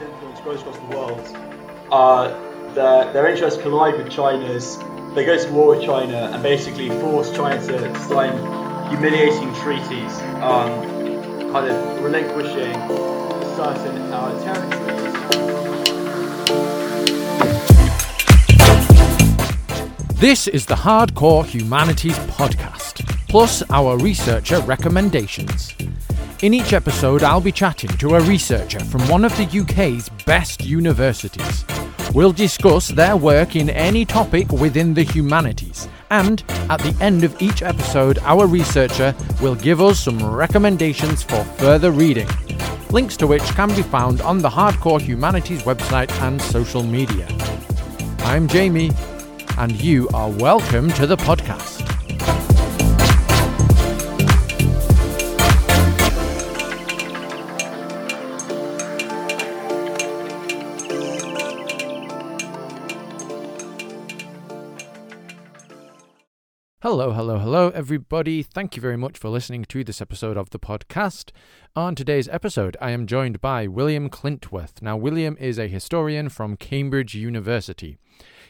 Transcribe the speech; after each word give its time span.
influence 0.00 0.40
grows 0.40 0.60
across 0.60 0.78
the 0.78 0.96
world, 0.96 1.36
uh, 1.90 2.72
their, 2.74 3.12
their 3.12 3.26
interests 3.28 3.60
collide 3.62 3.96
with 3.96 4.10
China's. 4.10 4.78
They 5.14 5.24
go 5.24 5.38
to 5.38 5.52
war 5.52 5.76
with 5.76 5.84
China 5.84 6.30
and 6.32 6.42
basically 6.42 6.90
force 6.90 7.30
China 7.32 7.60
to 7.60 7.98
sign 8.00 8.32
humiliating 8.90 9.54
treaties, 9.62 10.12
um, 10.42 11.52
kind 11.52 11.70
of 11.70 12.02
relinquishing 12.02 12.72
certain 13.56 14.12
uh, 14.12 14.42
territories. 14.42 15.14
This 20.18 20.48
is 20.48 20.66
the 20.66 20.74
Hardcore 20.74 21.44
Humanities 21.44 22.18
Podcast, 22.30 23.06
plus 23.28 23.62
our 23.70 23.98
researcher 23.98 24.60
recommendations. 24.60 25.74
In 26.44 26.52
each 26.52 26.74
episode, 26.74 27.22
I'll 27.22 27.40
be 27.40 27.50
chatting 27.50 27.88
to 27.96 28.16
a 28.16 28.20
researcher 28.20 28.78
from 28.78 29.08
one 29.08 29.24
of 29.24 29.34
the 29.38 29.60
UK's 29.60 30.10
best 30.26 30.62
universities. 30.62 31.64
We'll 32.12 32.32
discuss 32.32 32.88
their 32.88 33.16
work 33.16 33.56
in 33.56 33.70
any 33.70 34.04
topic 34.04 34.52
within 34.52 34.92
the 34.92 35.04
humanities, 35.04 35.88
and 36.10 36.44
at 36.68 36.80
the 36.80 36.94
end 37.00 37.24
of 37.24 37.40
each 37.40 37.62
episode, 37.62 38.18
our 38.24 38.46
researcher 38.46 39.14
will 39.40 39.54
give 39.54 39.80
us 39.80 39.98
some 39.98 40.22
recommendations 40.22 41.22
for 41.22 41.42
further 41.56 41.92
reading, 41.92 42.28
links 42.90 43.16
to 43.16 43.26
which 43.26 43.44
can 43.54 43.74
be 43.74 43.80
found 43.80 44.20
on 44.20 44.36
the 44.36 44.50
Hardcore 44.50 45.00
Humanities 45.00 45.62
website 45.62 46.10
and 46.20 46.42
social 46.42 46.82
media. 46.82 47.26
I'm 48.18 48.48
Jamie, 48.48 48.90
and 49.56 49.72
you 49.80 50.10
are 50.12 50.28
welcome 50.28 50.92
to 50.92 51.06
the 51.06 51.16
podcast. 51.16 51.73
Hello, 67.54 67.70
everybody. 67.70 68.42
Thank 68.42 68.74
you 68.74 68.82
very 68.82 68.96
much 68.96 69.16
for 69.16 69.28
listening 69.28 69.64
to 69.66 69.84
this 69.84 70.00
episode 70.00 70.36
of 70.36 70.50
the 70.50 70.58
podcast. 70.58 71.30
On 71.76 71.94
today's 71.94 72.28
episode, 72.30 72.76
I 72.80 72.90
am 72.90 73.06
joined 73.06 73.40
by 73.40 73.68
William 73.68 74.10
Klintworth. 74.10 74.82
Now, 74.82 74.96
William 74.96 75.36
is 75.38 75.56
a 75.56 75.68
historian 75.68 76.30
from 76.30 76.56
Cambridge 76.56 77.14
University. 77.14 77.96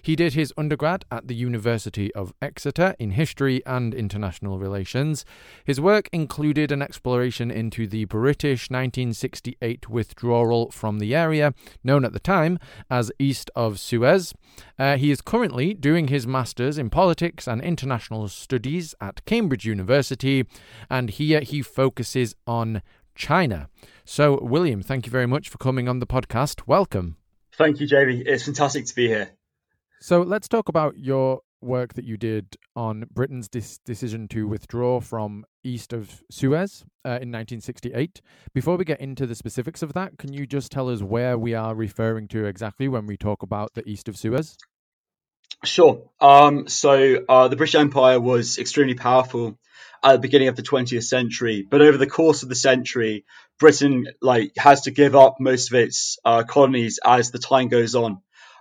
He 0.05 0.17
did 0.17 0.35
his 0.35 0.53
undergrad 0.59 1.07
at 1.11 1.29
the 1.29 1.35
University 1.35 2.15
of 2.15 2.35
Exeter 2.43 2.95
in 2.99 3.13
history 3.13 3.63
and 3.65 3.95
international 3.95 4.59
relations. 4.59 5.25
His 5.65 5.81
work 5.81 6.11
included 6.13 6.71
an 6.71 6.83
exploration 6.83 7.51
into 7.51 7.87
the 7.87 8.05
British 8.05 8.69
1968 8.69 9.89
withdrawal 9.89 10.71
from 10.71 10.99
the 10.99 11.15
area, 11.15 11.55
known 11.83 12.05
at 12.05 12.13
the 12.13 12.21
time 12.21 12.59
as 12.91 13.11
East 13.19 13.51
of 13.57 13.81
Suez. 13.81 14.35
Uh, 14.79 14.99
he 14.99 15.11
is 15.11 15.23
currently 15.23 15.73
doing 15.73 16.09
his 16.09 16.27
master's 16.27 16.77
in 16.77 16.91
politics 16.91 17.49
and 17.49 17.63
international 17.63 18.29
studies 18.29 18.95
at 19.01 19.25
Cambridge 19.25 19.65
University, 19.65 20.45
and 20.91 21.09
here 21.09 21.41
he 21.41 21.63
focuses 21.63 22.35
on 22.47 22.83
China. 23.15 23.71
So, 24.05 24.39
William, 24.43 24.83
thank 24.83 25.07
you 25.07 25.11
very 25.11 25.27
much 25.27 25.49
for 25.49 25.57
coming 25.57 25.89
on 25.89 26.01
the 26.01 26.07
podcast. 26.07 26.67
Welcome. 26.67 27.17
Thank 27.57 27.81
you, 27.81 27.87
Jamie. 27.87 28.21
It's 28.21 28.45
fantastic 28.45 28.85
to 28.85 28.95
be 28.95 29.09
here. 29.09 29.31
So 30.01 30.23
let's 30.23 30.49
talk 30.49 30.69
about 30.69 30.99
your 30.99 31.41
work 31.65 31.95
that 31.95 32.05
you 32.05 32.17
did 32.17 32.57
on 32.77 33.05
Britain's 33.11 33.49
dis- 33.49 33.79
decision 33.79 34.29
to 34.29 34.47
withdraw 34.47 35.01
from 35.01 35.45
east 35.65 35.93
of 35.93 36.23
Suez 36.31 36.85
uh, 37.05 37.19
in 37.23 37.33
1968. 37.33 38.21
Before 38.53 38.77
we 38.77 38.85
get 38.85 39.01
into 39.01 39.27
the 39.27 39.35
specifics 39.35 39.83
of 39.83 39.95
that, 39.95 40.19
can 40.19 40.33
you 40.33 40.47
just 40.47 40.71
tell 40.71 40.91
us 40.91 41.03
where 41.03 41.39
we 41.39 41.55
are 41.55 41.75
referring 41.75 42.29
to 42.29 42.45
exactly 42.45 42.87
when 42.87 43.07
we 43.07 43.17
talk 43.17 43.43
about 43.43 43.75
the 43.75 43.89
east 43.89 44.09
of 44.09 44.17
Suez? 44.17 44.57
Sure. 45.65 46.11
Um, 46.21 46.69
so 46.69 47.25
uh, 47.29 47.49
the 47.49 47.57
British 47.57 47.75
Empire 47.75 48.21
was 48.21 48.59
extremely 48.59 48.95
powerful 48.95 49.59
at 50.03 50.13
the 50.13 50.19
beginning 50.19 50.49
of 50.49 50.57
the 50.57 50.63
20th 50.63 51.05
century, 51.05 51.67
but 51.69 51.81
over 51.81 51.97
the 51.97 52.07
course 52.07 52.43
of 52.43 52.51
the 52.51 52.55
century, 52.55 53.25
Britain 53.59 54.07
like 54.21 54.53
has 54.59 54.83
to 54.83 54.91
give 54.91 55.17
up 55.17 55.37
most 55.41 55.71
of 55.71 55.77
its 55.77 56.19
uh, 56.25 56.43
colonies 56.43 56.99
as 57.03 57.31
the 57.31 57.39
time 57.39 57.69
goes 57.69 57.95
on. 57.95 58.21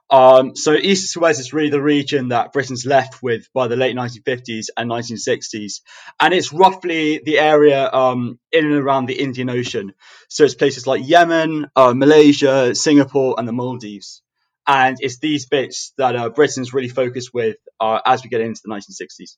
Um, 0.10 0.56
so 0.56 0.74
East 0.74 1.12
Suez 1.12 1.40
is 1.40 1.54
really 1.54 1.70
the 1.70 1.82
region 1.82 2.30
that 2.30 2.54
Britain's 2.54 2.86
left 2.86 3.24
with 3.24 3.48
by 3.54 3.68
the 3.68 3.76
late 3.76 3.96
1950s 3.96 4.68
and 4.78 4.90
1960s, 4.90 5.82
and 6.20 6.34
it's 6.34 6.54
roughly 6.54 7.22
the 7.24 7.40
area 7.40 7.90
um, 7.92 8.40
in 8.52 8.66
and 8.66 8.76
around 8.76 9.08
the 9.08 9.20
Indian 9.20 9.50
Ocean. 9.50 9.94
So 10.30 10.44
it's 10.44 10.56
places 10.56 10.86
like 10.86 11.08
Yemen, 11.08 11.68
uh, 11.76 11.94
Malaysia, 11.94 12.76
Singapore, 12.76 13.36
and 13.38 13.48
the 13.48 13.54
Maldives. 13.54 14.22
And 14.68 14.98
it's 15.00 15.20
these 15.20 15.46
bits 15.46 15.94
that 15.98 16.16
uh, 16.16 16.30
Britain's 16.30 16.74
really 16.74 16.90
focused 16.90 17.34
with 17.34 17.58
uh, 17.80 18.00
as 18.06 18.24
we 18.24 18.30
get 18.30 18.42
into 18.42 18.62
the 18.64 18.72
1960s. 18.72 19.36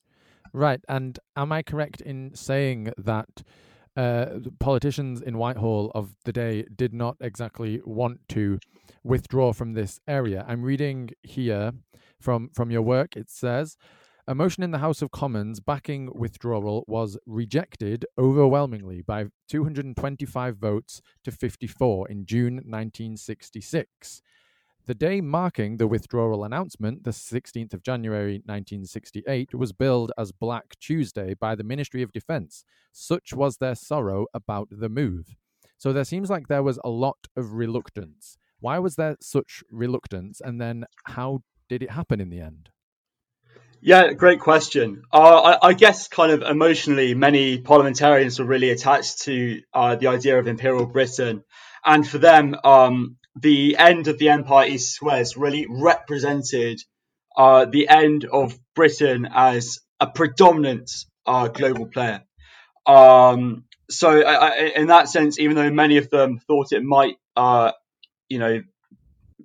Right, 0.52 0.80
and 0.88 1.18
am 1.36 1.52
I 1.52 1.62
correct 1.62 2.00
in 2.00 2.34
saying 2.34 2.92
that? 2.98 3.28
Uh, 3.96 4.40
politicians 4.58 5.22
in 5.22 5.38
Whitehall 5.38 5.90
of 5.94 6.14
the 6.26 6.32
day 6.32 6.66
did 6.76 6.92
not 6.92 7.16
exactly 7.18 7.80
want 7.82 8.20
to 8.28 8.58
withdraw 9.02 9.52
from 9.52 9.72
this 9.72 10.00
area. 10.06 10.44
I'm 10.48 10.62
reading 10.62 11.10
here 11.22 11.72
from 12.20 12.50
from 12.54 12.70
your 12.70 12.82
work. 12.82 13.16
It 13.16 13.30
says. 13.30 13.76
A 14.28 14.34
motion 14.34 14.64
in 14.64 14.72
the 14.72 14.78
House 14.78 15.02
of 15.02 15.12
Commons 15.12 15.60
backing 15.60 16.10
withdrawal 16.12 16.84
was 16.88 17.16
rejected 17.26 18.04
overwhelmingly 18.18 19.00
by 19.00 19.26
225 19.48 20.56
votes 20.56 21.00
to 21.22 21.30
54 21.30 22.08
in 22.08 22.26
June 22.26 22.54
1966. 22.54 24.22
The 24.86 24.94
day 24.94 25.20
marking 25.20 25.76
the 25.76 25.86
withdrawal 25.88 26.44
announcement, 26.44 27.02
the 27.02 27.10
16th 27.10 27.74
of 27.74 27.82
January 27.82 28.42
1968, 28.44 29.54
was 29.54 29.72
billed 29.72 30.12
as 30.16 30.30
Black 30.30 30.76
Tuesday 30.80 31.34
by 31.34 31.54
the 31.54 31.64
Ministry 31.64 32.02
of 32.02 32.12
Defense. 32.12 32.64
Such 32.92 33.32
was 33.32 33.56
their 33.56 33.74
sorrow 33.74 34.26
about 34.32 34.68
the 34.70 34.88
move. 34.88 35.36
So 35.76 35.92
there 35.92 36.04
seems 36.04 36.30
like 36.30 36.48
there 36.48 36.62
was 36.62 36.78
a 36.84 36.88
lot 36.88 37.28
of 37.36 37.54
reluctance. 37.54 38.38
Why 38.60 38.78
was 38.78 38.96
there 38.96 39.16
such 39.20 39.62
reluctance? 39.70 40.40
And 40.40 40.60
then 40.60 40.84
how 41.04 41.42
did 41.68 41.82
it 41.82 41.90
happen 41.90 42.20
in 42.20 42.30
the 42.30 42.40
end? 42.40 42.70
Yeah, 43.80 44.12
great 44.14 44.40
question. 44.40 45.02
Uh, 45.12 45.56
I, 45.62 45.68
I, 45.68 45.72
guess, 45.74 46.08
kind 46.08 46.32
of 46.32 46.42
emotionally, 46.42 47.14
many 47.14 47.58
parliamentarians 47.58 48.38
were 48.38 48.46
really 48.46 48.70
attached 48.70 49.22
to 49.22 49.60
uh, 49.72 49.96
the 49.96 50.08
idea 50.08 50.38
of 50.38 50.46
Imperial 50.46 50.86
Britain. 50.86 51.44
And 51.84 52.06
for 52.06 52.18
them, 52.18 52.56
um, 52.64 53.16
the 53.40 53.76
end 53.76 54.08
of 54.08 54.18
the 54.18 54.30
Empire 54.30 54.66
East 54.66 54.96
Suez 54.96 55.36
really 55.36 55.66
represented 55.68 56.80
uh, 57.36 57.66
the 57.66 57.88
end 57.88 58.24
of 58.24 58.58
Britain 58.74 59.28
as 59.32 59.78
a 60.00 60.06
predominant 60.06 60.90
uh, 61.26 61.48
global 61.48 61.86
player. 61.86 62.24
Um, 62.86 63.64
so, 63.90 64.08
I, 64.20 64.34
I, 64.34 64.56
in 64.76 64.88
that 64.88 65.08
sense, 65.08 65.38
even 65.38 65.54
though 65.54 65.70
many 65.70 65.98
of 65.98 66.10
them 66.10 66.38
thought 66.38 66.72
it 66.72 66.82
might 66.82 67.16
uh, 67.36 67.72
you 68.28 68.38
know, 68.38 68.62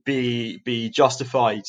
be 0.06 0.58
be 0.58 0.90
justified. 0.90 1.64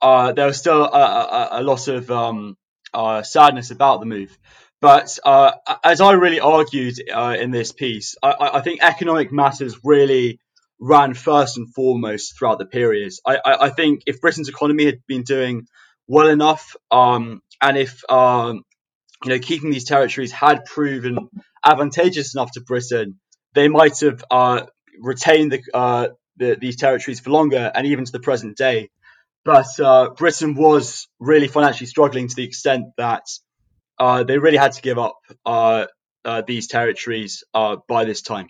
Uh, 0.00 0.32
there 0.32 0.46
was 0.46 0.58
still 0.58 0.84
a, 0.84 0.88
a, 0.88 1.48
a 1.52 1.62
lot 1.62 1.88
of 1.88 2.10
um, 2.10 2.56
uh, 2.92 3.22
sadness 3.22 3.70
about 3.70 4.00
the 4.00 4.06
move. 4.06 4.36
But 4.80 5.18
uh, 5.24 5.52
as 5.82 6.00
I 6.00 6.12
really 6.12 6.40
argued 6.40 6.96
uh, 7.10 7.36
in 7.40 7.50
this 7.50 7.72
piece, 7.72 8.16
I, 8.22 8.50
I, 8.54 8.60
think 8.60 8.82
economic 8.82 9.32
matters 9.32 9.78
really 9.82 10.40
ran 10.78 11.14
first 11.14 11.56
and 11.56 11.72
foremost 11.72 12.38
throughout 12.38 12.58
the 12.58 12.66
period. 12.66 13.12
I, 13.26 13.38
I 13.44 13.70
think 13.70 14.02
if 14.06 14.20
Britain's 14.20 14.50
economy 14.50 14.84
had 14.84 15.00
been 15.06 15.22
doing 15.22 15.66
well 16.06 16.28
enough, 16.28 16.76
um, 16.90 17.40
and 17.62 17.78
if 17.78 18.02
um, 18.10 18.62
you 19.24 19.30
know 19.30 19.38
keeping 19.38 19.70
these 19.70 19.84
territories 19.84 20.32
had 20.32 20.66
proven 20.66 21.30
advantageous 21.64 22.34
enough 22.34 22.52
to 22.52 22.60
Britain, 22.60 23.18
they 23.54 23.68
might 23.68 23.98
have 24.00 24.22
uh, 24.30 24.66
retained 25.00 25.52
the, 25.52 25.62
uh, 25.72 26.08
the, 26.36 26.56
these 26.60 26.76
territories 26.76 27.20
for 27.20 27.30
longer 27.30 27.70
and 27.74 27.86
even 27.86 28.04
to 28.04 28.12
the 28.12 28.20
present 28.20 28.56
day. 28.56 28.90
But 29.44 29.78
uh, 29.78 30.10
Britain 30.10 30.54
was 30.54 31.08
really 31.20 31.48
financially 31.48 31.86
struggling 31.86 32.28
to 32.28 32.34
the 32.34 32.44
extent 32.44 32.86
that 32.96 33.26
uh, 33.98 34.24
they 34.24 34.38
really 34.38 34.56
had 34.56 34.72
to 34.72 34.82
give 34.82 34.98
up 34.98 35.18
uh, 35.46 35.86
uh 36.24 36.42
these 36.46 36.66
territories 36.66 37.44
uh, 37.52 37.76
by 37.86 38.04
this 38.04 38.22
time. 38.22 38.48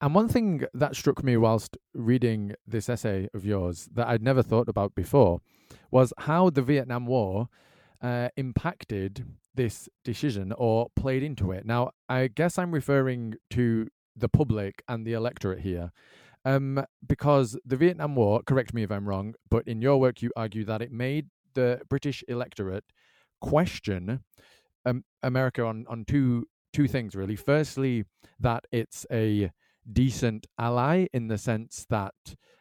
And 0.00 0.14
one 0.14 0.28
thing 0.28 0.64
that 0.74 0.94
struck 0.94 1.24
me 1.24 1.36
whilst 1.36 1.76
reading 1.92 2.54
this 2.66 2.88
essay 2.88 3.28
of 3.34 3.44
yours 3.44 3.88
that 3.94 4.06
I'd 4.06 4.22
never 4.22 4.42
thought 4.42 4.68
about 4.68 4.94
before 4.94 5.40
was 5.90 6.12
how 6.18 6.50
the 6.50 6.62
Vietnam 6.62 7.06
War 7.06 7.48
uh, 8.00 8.28
impacted 8.36 9.24
this 9.54 9.88
decision 10.04 10.52
or 10.56 10.88
played 10.94 11.24
into 11.24 11.50
it. 11.50 11.66
Now, 11.66 11.90
I 12.08 12.28
guess 12.28 12.58
I'm 12.58 12.70
referring 12.70 13.34
to 13.50 13.88
the 14.14 14.28
public 14.28 14.82
and 14.88 15.04
the 15.04 15.14
electorate 15.14 15.60
here. 15.60 15.90
Um, 16.44 16.84
because 17.06 17.58
the 17.64 17.76
Vietnam 17.76 18.14
War, 18.14 18.42
correct 18.42 18.72
me 18.72 18.82
if 18.82 18.90
I'm 18.90 19.08
wrong, 19.08 19.34
but 19.50 19.66
in 19.66 19.82
your 19.82 19.98
work 19.98 20.22
you 20.22 20.30
argue 20.36 20.64
that 20.64 20.82
it 20.82 20.92
made 20.92 21.26
the 21.54 21.80
British 21.88 22.22
electorate 22.28 22.84
question 23.40 24.20
um, 24.86 25.04
America 25.22 25.64
on, 25.64 25.84
on 25.88 26.04
two 26.06 26.46
two 26.72 26.86
things 26.86 27.14
really. 27.14 27.36
Firstly, 27.36 28.04
that 28.40 28.64
it's 28.70 29.06
a 29.10 29.50
decent 29.90 30.46
ally 30.58 31.06
in 31.12 31.28
the 31.28 31.38
sense 31.38 31.86
that 31.88 32.14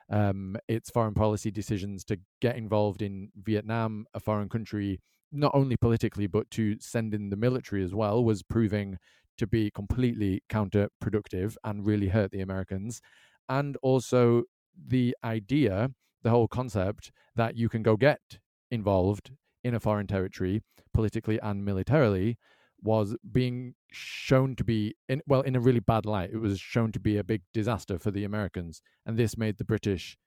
um, 0.10 0.56
its 0.68 0.90
foreign 0.90 1.14
policy 1.14 1.52
decisions 1.52 2.04
to 2.06 2.18
get 2.42 2.56
involved 2.56 3.02
in 3.02 3.30
Vietnam, 3.36 4.06
a 4.14 4.20
foreign 4.20 4.50
country, 4.50 5.02
not 5.32 5.52
only 5.54 5.76
politically 5.76 6.28
but 6.28 6.50
to 6.52 6.78
send 6.80 7.14
in 7.14 7.30
the 7.30 7.36
military 7.36 7.84
as 7.84 7.94
well, 7.94 8.24
was 8.24 8.44
proving 8.44 8.98
to 9.38 9.46
be 9.46 9.70
completely 9.72 10.42
counterproductive 10.50 11.56
and 11.64 11.86
really 11.86 12.08
hurt 12.08 12.32
the 12.32 12.42
Americans. 12.42 13.02
And 13.50 13.78
also 13.82 14.44
the 14.76 15.16
idea, 15.24 15.92
the 16.24 16.30
whole 16.30 16.48
concept 16.48 17.12
that 17.36 17.56
you 17.56 17.70
can 17.70 17.84
go 17.84 17.96
get 17.96 18.40
involved 18.70 19.32
in 19.64 19.74
a 19.74 19.80
foreign 19.80 20.08
territory 20.08 20.62
politically 20.94 21.40
and 21.42 21.64
militarily 21.64 22.38
was 22.82 23.16
being 23.32 23.74
shown 23.92 24.56
to 24.56 24.64
be 24.64 24.96
in 25.10 25.22
well 25.28 25.42
in 25.42 25.56
a 25.56 25.60
really 25.60 25.80
bad 25.80 26.06
light. 26.06 26.30
It 26.32 26.38
was 26.38 26.60
shown 26.60 26.92
to 26.92 27.00
be 27.00 27.18
a 27.18 27.24
big 27.24 27.42
disaster 27.54 27.98
for 27.98 28.12
the 28.12 28.24
americans 28.24 28.82
and 29.06 29.18
this 29.18 29.38
made 29.38 29.58
the 29.58 29.64
british 29.64 30.18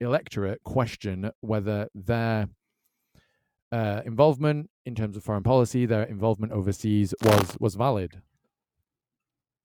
electorate 0.00 0.62
question 0.64 1.30
whether 1.40 1.88
their 1.94 2.48
uh, 3.72 4.02
involvement 4.04 4.70
in 4.86 4.94
terms 4.94 5.16
of 5.16 5.24
foreign 5.24 5.42
policy 5.42 5.86
their 5.86 6.04
involvement 6.04 6.52
overseas 6.52 7.14
was 7.22 7.56
was 7.60 7.74
valid 7.74 8.20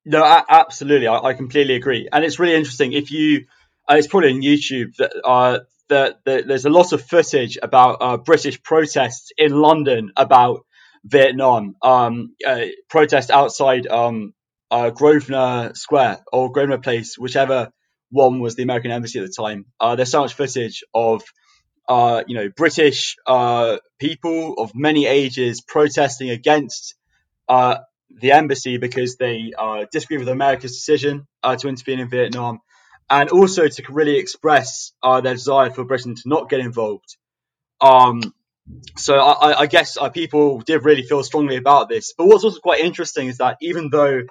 no 0.05 0.43
absolutely. 0.49 1.07
I, 1.07 1.17
I 1.19 1.33
completely 1.33 1.75
agree. 1.75 2.07
And 2.11 2.23
it's 2.23 2.39
really 2.39 2.55
interesting. 2.55 2.93
If 2.93 3.11
you 3.11 3.45
uh, 3.89 3.95
it's 3.95 4.07
probably 4.07 4.33
on 4.33 4.41
youtube 4.41 4.95
that 4.97 5.11
uh, 5.25 5.59
that, 5.89 6.23
that 6.25 6.47
there's 6.47 6.65
a 6.65 6.69
lot 6.69 6.93
of 6.93 7.01
footage 7.03 7.57
about 7.61 7.97
uh, 8.01 8.17
british 8.17 8.61
protests 8.61 9.31
in 9.37 9.51
london 9.51 10.11
about 10.15 10.65
Vietnam, 11.05 11.75
um, 11.81 12.35
uh, 12.45 12.65
protest 12.89 13.31
outside 13.31 13.87
um, 13.87 14.33
uh, 14.71 14.89
Grosvenor 14.89 15.71
Square 15.73 16.19
or 16.31 16.51
Grosvenor 16.51 16.79
Place, 16.79 17.17
whichever 17.17 17.71
one 18.11 18.39
was 18.39 18.55
the 18.55 18.63
American 18.63 18.91
embassy 18.91 19.19
at 19.19 19.25
the 19.25 19.31
time. 19.31 19.65
Uh, 19.79 19.95
there's 19.95 20.11
so 20.11 20.21
much 20.21 20.33
footage 20.33 20.83
of 20.93 21.23
uh, 21.87 22.23
you 22.27 22.35
know 22.35 22.49
British 22.55 23.15
uh, 23.25 23.77
people 23.99 24.55
of 24.57 24.71
many 24.75 25.05
ages 25.05 25.61
protesting 25.61 26.29
against 26.29 26.95
uh, 27.47 27.79
the 28.09 28.31
embassy 28.31 28.77
because 28.77 29.17
they 29.17 29.53
disagree 29.91 30.17
with 30.17 30.29
America's 30.29 30.73
decision 30.73 31.27
to 31.43 31.67
intervene 31.67 31.99
in 31.99 32.09
Vietnam, 32.09 32.59
and 33.09 33.29
also 33.29 33.67
to 33.67 33.83
really 33.89 34.17
express 34.17 34.91
their 35.03 35.21
desire 35.21 35.69
for 35.69 35.85
Britain 35.85 36.15
to 36.15 36.21
not 36.25 36.49
get 36.49 36.59
involved. 36.59 37.17
Um, 37.81 38.33
so 38.97 39.17
I, 39.17 39.61
I 39.61 39.65
guess 39.65 39.97
uh, 39.97 40.09
people 40.09 40.59
did 40.59 40.85
really 40.85 41.03
feel 41.03 41.23
strongly 41.23 41.55
about 41.55 41.89
this. 41.89 42.13
But 42.17 42.27
what's 42.27 42.43
also 42.43 42.59
quite 42.59 42.81
interesting 42.81 43.27
is 43.27 43.37
that 43.37 43.57
even 43.61 43.89
though 43.89 44.23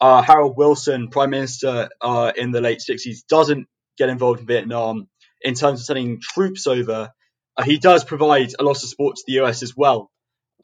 uh, 0.00 0.22
Harold 0.22 0.56
Wilson, 0.56 1.08
Prime 1.08 1.30
Minister 1.30 1.88
uh, 2.00 2.32
in 2.36 2.50
the 2.52 2.60
late 2.60 2.80
60s, 2.88 3.26
doesn't 3.28 3.66
get 3.98 4.08
involved 4.08 4.40
in 4.40 4.46
Vietnam 4.46 5.08
in 5.42 5.54
terms 5.54 5.80
of 5.80 5.86
sending 5.86 6.20
troops 6.20 6.66
over, 6.66 7.10
uh, 7.56 7.62
he 7.62 7.78
does 7.78 8.04
provide 8.04 8.52
a 8.58 8.62
lot 8.62 8.72
of 8.72 8.88
support 8.88 9.16
to 9.16 9.22
the 9.26 9.40
US 9.44 9.62
as 9.62 9.76
well. 9.76 10.10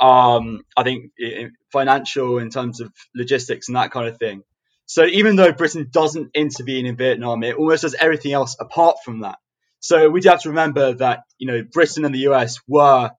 Um, 0.00 0.62
I 0.76 0.82
think 0.82 1.12
in 1.18 1.52
financial, 1.72 2.38
in 2.38 2.50
terms 2.50 2.80
of 2.80 2.92
logistics 3.14 3.68
and 3.68 3.76
that 3.76 3.90
kind 3.90 4.08
of 4.08 4.18
thing. 4.18 4.42
So 4.86 5.04
even 5.04 5.36
though 5.36 5.52
Britain 5.52 5.88
doesn't 5.90 6.30
intervene 6.34 6.86
in 6.86 6.96
Vietnam, 6.96 7.42
it 7.42 7.56
almost 7.56 7.82
does 7.82 7.96
everything 7.98 8.32
else 8.32 8.56
apart 8.60 8.98
from 9.04 9.20
that. 9.20 9.38
So 9.80 10.08
we 10.10 10.20
do 10.20 10.28
have 10.28 10.42
to 10.42 10.50
remember 10.50 10.94
that 10.94 11.24
you 11.38 11.46
know 11.46 11.62
Britain 11.62 12.04
and 12.04 12.14
the 12.14 12.28
US 12.30 12.58
were 12.68 13.10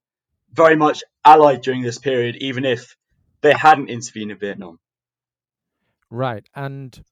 very 0.52 0.76
much 0.76 1.04
allied 1.24 1.62
during 1.62 1.82
this 1.82 1.98
period, 1.98 2.38
even 2.38 2.66
if 2.66 2.96
they 3.42 3.54
hadn't 3.54 3.90
intervened 3.90 4.32
in 4.32 4.38
Vietnam. 4.38 4.80
Right, 6.10 6.48
and 6.56 7.04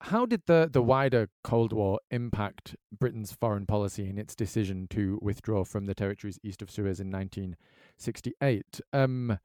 how 0.00 0.26
did 0.26 0.42
the 0.46 0.68
the 0.70 0.82
wider 0.82 1.28
Cold 1.42 1.72
War 1.72 2.00
impact 2.10 2.76
Britain's 2.96 3.32
foreign 3.32 3.66
policy 3.66 4.08
in 4.08 4.18
its 4.18 4.34
decision 4.34 4.86
to 4.90 5.18
withdraw 5.22 5.64
from 5.64 5.86
the 5.86 5.94
territories 5.94 6.38
east 6.42 6.62
of 6.62 6.70
Suez 6.70 7.00
in 7.00 7.10
1968? 7.98 8.80
Um, 8.92 9.38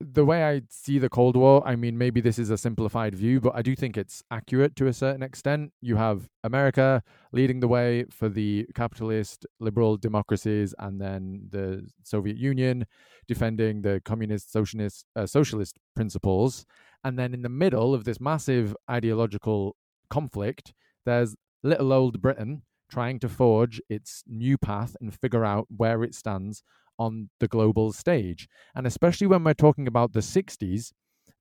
the 0.00 0.24
way 0.24 0.44
I 0.44 0.62
see 0.68 0.98
the 0.98 1.08
Cold 1.08 1.36
War, 1.36 1.66
I 1.66 1.76
mean, 1.76 1.96
maybe 1.96 2.20
this 2.20 2.38
is 2.38 2.50
a 2.50 2.58
simplified 2.58 3.14
view, 3.14 3.40
but 3.40 3.54
I 3.54 3.62
do 3.62 3.74
think 3.74 3.96
it's 3.96 4.22
accurate 4.30 4.76
to 4.76 4.86
a 4.86 4.92
certain 4.92 5.22
extent. 5.22 5.72
You 5.80 5.96
have 5.96 6.28
America 6.42 7.02
leading 7.32 7.60
the 7.60 7.68
way 7.68 8.04
for 8.10 8.28
the 8.28 8.66
capitalist 8.74 9.46
liberal 9.60 9.96
democracies, 9.96 10.74
and 10.78 11.00
then 11.00 11.46
the 11.50 11.86
Soviet 12.02 12.36
Union 12.36 12.86
defending 13.28 13.82
the 13.82 14.02
communist 14.04 14.52
socialist 14.52 15.06
uh, 15.16 15.26
socialist 15.26 15.78
principles. 15.94 16.66
And 17.02 17.18
then 17.18 17.32
in 17.32 17.42
the 17.42 17.48
middle 17.48 17.94
of 17.94 18.04
this 18.04 18.20
massive 18.20 18.76
ideological 18.90 19.76
conflict, 20.10 20.74
there's 21.06 21.36
little 21.62 21.92
old 21.92 22.20
Britain 22.20 22.62
trying 22.90 23.18
to 23.20 23.28
forge 23.28 23.80
its 23.88 24.22
new 24.26 24.58
path 24.58 24.96
and 25.00 25.14
figure 25.14 25.44
out 25.44 25.66
where 25.74 26.02
it 26.02 26.14
stands 26.14 26.62
on 26.98 27.30
the 27.40 27.48
global 27.48 27.92
stage. 27.92 28.48
And 28.74 28.86
especially 28.86 29.26
when 29.26 29.44
we're 29.44 29.54
talking 29.54 29.86
about 29.86 30.12
the 30.12 30.20
60s, 30.20 30.92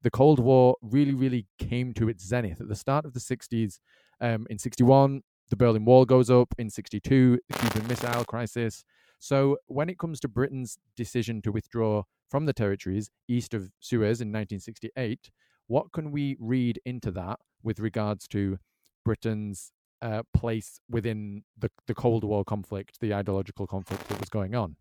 the 0.02 0.12
Cold 0.12 0.40
War 0.40 0.76
really, 0.82 1.14
really 1.14 1.48
came 1.58 1.94
to 1.94 2.10
its 2.10 2.26
zenith. 2.26 2.60
At 2.62 2.68
the 2.68 2.76
start 2.76 3.06
of 3.06 3.14
the 3.14 3.20
60s, 3.20 3.80
um, 4.20 4.46
in 4.50 4.58
61, 4.58 5.22
the 5.50 5.56
Berlin 5.56 5.86
Wall 5.86 6.06
goes 6.06 6.30
up. 6.30 6.54
In 6.58 6.70
62, 6.70 7.40
the 7.48 7.58
Cuban 7.58 7.88
Missile 7.88 8.26
Crisis. 8.26 8.84
So 9.20 9.58
when 9.68 9.90
it 9.90 9.98
comes 9.98 10.20
to 10.22 10.28
Britain's 10.28 10.78
decision 10.98 11.42
to 11.44 11.52
withdraw 11.52 12.04
from 12.30 12.46
the 12.46 12.54
territories 12.54 13.10
east 13.28 13.54
of 13.54 13.70
Suez 13.80 14.20
in 14.20 14.30
1968, 14.30 15.30
what 15.68 15.92
can 15.94 16.12
we 16.12 16.36
read 16.40 16.80
into 16.86 17.12
that 17.12 17.40
with 17.64 17.80
regards 17.80 18.28
to 18.30 18.58
Britain's 19.06 19.72
uh, 20.02 20.24
place 20.34 20.82
within 20.90 21.44
the, 21.58 21.70
the 21.88 21.94
Cold 21.94 22.26
War 22.26 22.44
conflict, 22.44 23.00
the 23.00 23.14
ideological 23.14 23.68
conflict 23.68 24.08
that 24.10 24.20
was 24.20 24.30
going 24.30 24.56
on? 24.56 24.76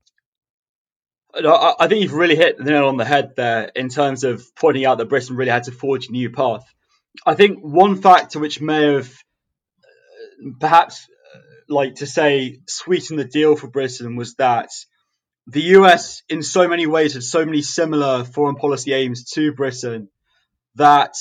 I 1.35 1.87
think 1.89 2.03
you've 2.03 2.13
really 2.13 2.37
hit 2.37 2.59
the 2.59 2.65
nail 2.65 2.89
on 2.89 2.97
the 2.97 3.05
head 3.05 3.33
there 3.37 3.71
in 3.75 3.89
terms 3.89 4.25
of 4.25 4.45
pointing 4.55 4.85
out 4.85 4.99
that 4.99 5.09
Britain 5.09 5.37
really 5.37 5.51
had 5.51 5.65
to 5.65 5.73
forge 5.73 6.09
a 6.09 6.13
new 6.13 6.31
path. 6.31 6.65
I 7.25 7.35
think 7.35 7.61
one 7.61 8.01
factor 8.01 8.39
which 8.39 8.61
may 8.61 8.95
have 8.95 9.13
perhaps, 10.61 11.07
like 11.69 11.97
to 11.97 12.07
say, 12.07 12.61
sweetened 12.67 13.19
the 13.19 13.25
deal 13.25 13.57
for 13.57 13.69
Britain 13.69 14.17
was 14.17 14.35
that 14.35 14.71
the 15.47 15.63
US, 15.77 16.23
in 16.29 16.43
so 16.43 16.69
many 16.69 16.87
ways, 16.87 17.15
had 17.15 17.23
so 17.23 17.45
many 17.45 17.63
similar 17.63 18.25
foreign 18.25 18.57
policy 18.57 18.93
aims 18.93 19.31
to 19.33 19.53
Britain 19.53 20.09
that 20.77 21.15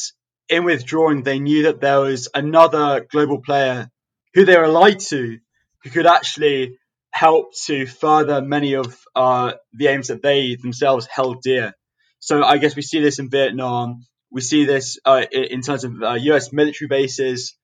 in 0.50 0.64
withdrawing, 0.66 1.24
they 1.24 1.40
knew 1.40 1.64
that 1.64 1.82
there 1.82 2.02
was 2.02 2.28
another 2.34 3.06
global 3.10 3.42
player 3.42 3.90
who 4.34 4.46
they 4.46 4.58
were 4.58 4.66
allied 4.66 5.00
to 5.00 5.40
who 5.84 5.90
could 5.90 6.06
actually 6.06 6.78
help 7.12 7.54
to 7.66 7.86
further 7.86 8.42
many 8.42 8.74
of 8.74 8.98
uh, 9.16 9.54
the 9.74 9.88
aims 9.88 10.08
that 10.08 10.24
they 10.24 10.56
themselves 10.56 11.06
held 11.06 11.42
dear. 11.42 11.74
So 12.20 12.44
I 12.44 12.58
guess 12.58 12.76
we 12.76 12.82
see 12.82 13.02
this 13.02 13.20
in 13.20 13.30
Vietnam. 13.30 14.06
We 14.32 14.42
see 14.42 14.66
this 14.66 14.98
uh, 15.06 15.26
in 15.32 15.62
terms 15.62 15.84
of 15.84 16.02
uh, 16.02 16.14
U.S. 16.14 16.54
military 16.54 16.88
bases 16.88 17.56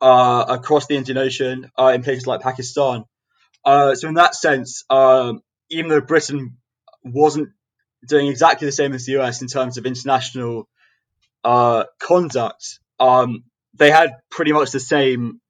uh, 0.00 0.44
across 0.48 0.86
the 0.86 0.96
Indian 0.96 1.18
Ocean 1.18 1.70
uh, 1.78 1.92
in 1.94 2.02
places 2.02 2.26
like 2.26 2.42
Pakistan. 2.42 3.04
Uh, 3.64 3.94
so 3.94 4.08
in 4.08 4.14
that 4.14 4.34
sense, 4.34 4.84
um, 4.90 5.42
even 5.70 5.90
though 5.90 6.00
Britain 6.00 6.58
wasn't 7.02 7.50
doing 8.06 8.28
exactly 8.28 8.66
the 8.66 8.72
same 8.72 8.92
as 8.92 9.06
the 9.06 9.18
US 9.20 9.42
in 9.42 9.48
terms 9.48 9.78
of 9.78 9.86
international 9.86 10.68
conduct, 11.42 12.78
um, 12.98 13.44
they 13.74 13.90
had 13.90 14.16
pretty 14.30 14.52
much 14.52 14.70
the 14.70 14.80
same 14.80 15.40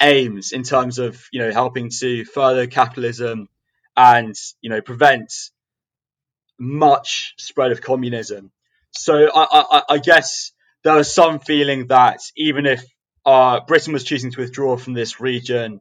aims 0.00 0.52
in 0.52 0.62
terms 0.62 0.98
of 0.98 1.26
you 1.32 1.40
know 1.40 1.50
helping 1.50 1.90
to 1.90 2.24
further 2.24 2.66
capitalism 2.66 3.48
and 3.96 4.34
you 4.60 4.70
know 4.70 4.80
prevent 4.80 5.32
much 6.58 7.34
spread 7.38 7.72
of 7.72 7.80
communism. 7.80 8.50
So 8.90 9.30
I, 9.34 9.46
I, 9.52 9.82
I 9.90 9.98
guess 9.98 10.52
there 10.82 10.94
was 10.94 11.12
some 11.12 11.38
feeling 11.40 11.88
that 11.88 12.20
even 12.36 12.66
if 12.66 12.84
uh, 13.24 13.60
Britain 13.66 13.92
was 13.92 14.04
choosing 14.04 14.30
to 14.32 14.40
withdraw 14.40 14.76
from 14.76 14.94
this 14.94 15.20
region, 15.20 15.80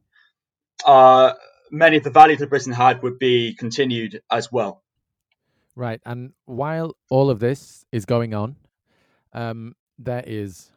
uh, 0.86 1.34
many 1.72 1.98
of 1.98 2.04
the 2.04 2.10
values 2.10 2.40
that 2.40 2.50
Britain 2.50 2.74
had 2.74 3.04
would 3.04 3.20
be 3.20 3.54
continued 3.54 4.22
as 4.32 4.52
well. 4.52 4.84
Right, 5.76 6.02
and 6.06 6.32
while 6.46 6.96
all 7.10 7.30
of 7.30 7.40
this 7.40 7.86
is 7.92 8.06
going 8.06 8.34
on, 8.34 8.56
um, 9.34 9.76
there 10.00 10.24
is 10.26 10.72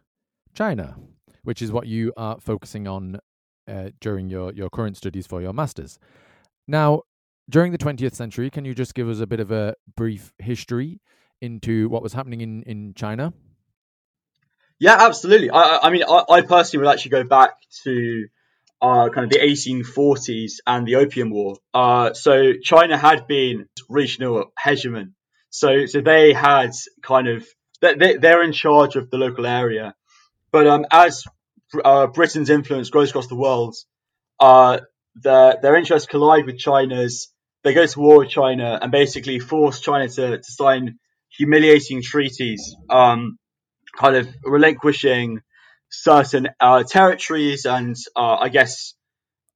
China, 0.55 0.97
which 1.45 1.63
is 1.63 1.71
what 1.71 1.87
you 1.87 2.13
are 2.17 2.39
focusing 2.41 2.89
on 2.89 3.21
uh, 3.69 3.91
during 4.01 4.29
your, 4.29 4.53
your 4.53 4.71
current 4.71 4.97
studies 4.97 5.27
for 5.27 5.41
your 5.41 5.53
masters. 5.53 5.99
Now, 6.67 7.03
during 7.49 7.73
the 7.73 7.79
20th 7.79 8.15
century, 8.15 8.51
can 8.51 8.65
you 8.65 8.75
just 8.75 8.95
give 8.95 9.09
us 9.09 9.21
a 9.21 9.27
bit 9.27 9.41
of 9.41 9.51
a 9.51 9.75
brief 9.97 10.33
history 10.39 11.01
into 11.41 11.89
what 11.89 12.03
was 12.03 12.13
happening 12.13 12.41
in, 12.41 12.63
in 12.65 12.95
China? 12.95 13.33
Yeah, 14.79 14.97
absolutely. 15.01 15.51
I, 15.51 15.81
I 15.83 15.91
mean, 15.91 16.05
I, 16.09 16.25
I, 16.29 16.41
personally 16.43 16.85
would 16.85 16.93
actually 16.93 17.11
go 17.11 17.25
back 17.25 17.55
to 17.85 18.27
uh, 18.81 19.09
kind 19.09 19.25
of 19.25 19.31
the 19.31 19.41
1840s 19.41 20.59
and 20.67 20.87
the 20.87 20.97
Opium 20.97 21.31
War. 21.31 21.57
Uh, 21.75 22.13
so 22.13 22.53
China 22.63 22.97
had 22.97 23.27
been 23.27 23.69
regional 23.89 24.53
hegemon. 24.63 25.13
So, 25.51 25.87
so 25.87 26.01
they 26.01 26.33
had 26.33 26.73
kind 27.03 27.27
of 27.29 27.47
they, 27.81 28.17
they're 28.17 28.43
in 28.43 28.53
charge 28.53 28.97
of 28.97 29.11
the 29.11 29.19
local 29.19 29.47
area, 29.47 29.95
But 30.51 30.67
um, 30.67 30.87
as 30.91 31.25
uh, 31.85 32.07
Britain's 32.09 32.51
influence 32.51 32.91
grows 32.91 33.11
across 33.11 33.27
the 33.27 33.37
world, 33.37 33.77
uh, 34.41 34.81
their 35.15 35.57
their 35.61 35.77
interests 35.77 36.09
collide 36.09 36.47
with 36.47 36.59
China's. 36.59 37.33
They 37.65 37.75
go 37.75 37.85
to 37.85 38.01
war 38.01 38.19
with 38.19 38.31
China 38.31 38.79
and 38.81 38.93
basically 38.93 39.41
force 39.41 39.81
China 39.81 40.09
to, 40.09 40.39
to 40.39 40.45
sign 40.45 40.99
humiliating 41.37 42.03
treaties, 42.03 42.77
um, 42.89 43.39
kind 43.97 44.17
of 44.17 44.29
relinquishing 44.45 45.41
certain 45.91 46.49
uh, 46.61 46.85
territories 46.85 47.67
and 47.67 47.97
uh, 48.15 48.37
I 48.37 48.49
guess 48.49 48.95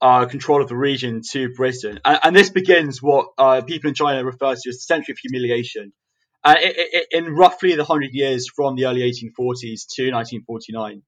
uh, 0.01 0.27
control 0.27 0.63
of 0.63 0.69
the 0.69 0.77
region 0.77 1.23
to 1.31 1.51
Britain. 1.55 2.01
And, 2.05 2.19
and 2.25 2.37
this 2.37 2.51
begins 2.51 3.01
what 3.01 3.29
uh, 3.39 3.63
people 3.63 3.89
in 3.89 3.95
China 3.95 4.25
refer 4.25 4.55
to 4.55 4.69
as 4.69 4.77
the 4.77 4.81
century 4.81 5.13
of 5.13 5.19
humiliation. 5.19 5.93
Uh, 6.45 6.57
it, 6.59 6.75
it, 6.77 7.07
in 7.13 7.33
roughly 7.33 7.73
the 7.73 7.85
100 7.85 8.11
years 8.13 8.49
from 8.55 8.75
the 8.75 8.87
early 8.87 9.03
1840s 9.03 9.87
to 9.95 10.11
1949, 10.11 11.03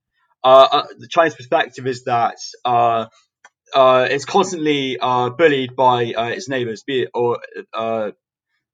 uh, 0.44 0.84
the 0.98 1.08
Chinese 1.08 1.34
perspective 1.34 1.86
is 1.86 2.04
that 2.04 2.36
it's 3.76 4.24
constantly 4.24 4.98
bullied 5.00 5.74
by 5.74 6.02
its 6.04 6.48
neighbors, 6.48 6.84
be 6.86 7.02
it 7.02 7.10
or 7.14 7.40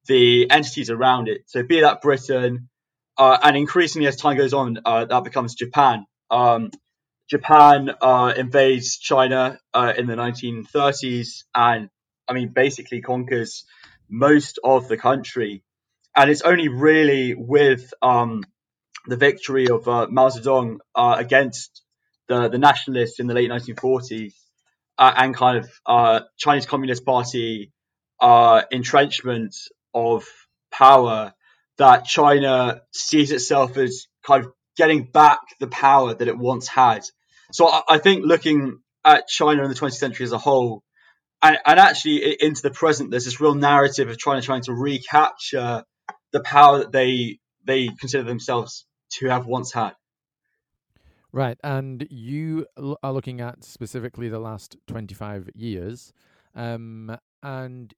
the 0.07 0.51
entities 0.51 0.91
around 0.91 1.29
it. 1.29 1.43
So 1.47 1.63
be 1.63 1.81
that 1.83 2.03
Britain, 2.03 2.69
and 3.19 3.57
increasingly 3.57 4.09
as 4.09 4.17
time 4.17 4.37
goes 4.37 4.53
on, 4.53 4.79
that 4.85 5.23
becomes 5.25 5.55
Japan. 5.55 6.07
Um, 6.31 6.71
Japan 7.31 7.91
uh, 8.03 8.35
invades 8.37 8.99
China 8.99 9.57
uh, 9.73 9.93
in 9.97 10.09
the 10.09 10.17
1930s 10.17 11.45
and, 11.55 11.89
I 12.29 12.33
mean, 12.33 12.49
basically 12.49 13.03
conquers 13.03 13.65
most 14.09 14.59
of 14.65 14.89
the 14.89 14.97
country. 14.97 15.63
And 16.17 16.29
it's 16.29 16.43
only 16.43 16.67
really 16.67 17.37
with 17.37 17.95
um, 18.03 18.43
the 19.11 19.17
victory 19.17 19.69
of 19.69 19.87
uh, 19.89 20.07
Mao 20.09 20.29
Zedong 20.29 20.79
uh, 20.95 21.17
against 21.19 21.83
the, 22.29 22.49
the 22.49 22.59
nationalists 22.59 23.19
in 23.19 23.27
the 23.27 23.35
late 23.35 23.51
1940s 23.51 24.33
uh, 24.99 25.13
and 25.17 25.35
kind 25.35 25.59
of 25.59 25.71
uh, 25.85 26.21
Chinese 26.39 26.67
Communist 26.67 27.05
Party 27.05 27.73
entrenchment 28.71 29.55
of 29.93 30.25
power 30.71 31.35
that 31.79 32.05
China 32.05 32.83
sees 32.93 33.33
itself 33.33 33.77
as 33.77 34.07
kind 34.25 34.45
of 34.45 34.53
getting 34.77 35.05
back 35.05 35.41
the 35.59 35.67
power 35.67 36.15
that 36.15 36.29
it 36.29 36.39
once 36.39 36.69
had. 36.69 37.03
So 37.53 37.67
I, 37.67 37.83
I 37.89 37.99
think 37.99 38.25
looking 38.25 38.79
at 39.05 39.27
China 39.27 39.65
in 39.65 39.71
the 39.71 39.75
20th 39.75 39.95
century 39.95 40.25
as 40.25 40.33
a 40.33 40.39
whole, 40.39 40.85
and, 41.43 41.59
and, 41.67 41.81
actually 41.81 42.37
into 42.39 42.61
the 42.61 42.71
present, 42.71 43.11
there's 43.11 43.25
this 43.25 43.41
real 43.41 43.55
narrative 43.55 44.11
of 44.11 44.19
China 44.19 44.43
trying 44.43 44.63
to 44.63 44.75
recapture 44.75 45.85
the 46.33 46.41
power 46.41 46.81
that 46.81 46.93
they 46.93 47.39
they 47.65 47.89
consider 47.89 48.23
themselves 48.23 48.85
to 49.19 49.29
have 49.29 49.47
once 49.47 49.73
had. 49.73 49.93
Right, 51.33 51.59
and 51.63 52.07
you 52.11 52.67
are 53.03 53.13
looking 53.13 53.41
at 53.41 53.63
specifically 53.63 54.29
the 54.29 54.41
last 54.41 54.77
25 54.89 55.51
years, 55.55 56.13
um, 56.57 57.17
and 57.43 57.95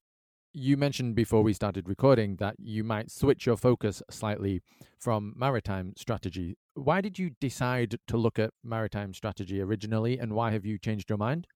you 0.53 0.77
mentioned 0.77 1.15
before 1.15 1.43
we 1.43 1.55
started 1.55 1.89
recording 1.89 2.37
that 2.37 2.57
you 2.59 2.85
might 2.85 3.11
switch 3.11 3.47
your 3.47 3.57
focus 3.57 4.03
slightly 4.11 4.61
from 4.99 5.33
maritime 5.35 5.95
strategy. 5.97 6.59
Why 6.75 7.01
did 7.01 7.19
you 7.19 7.31
decide 7.41 7.97
to 8.09 8.19
look 8.19 8.39
at 8.39 8.51
maritime 8.63 9.15
strategy 9.15 9.63
originally, 9.63 10.19
and 10.19 10.35
why 10.35 10.51
have 10.51 10.67
you 10.67 10.79
changed 10.79 11.09
your 11.09 11.19
mind? 11.19 11.47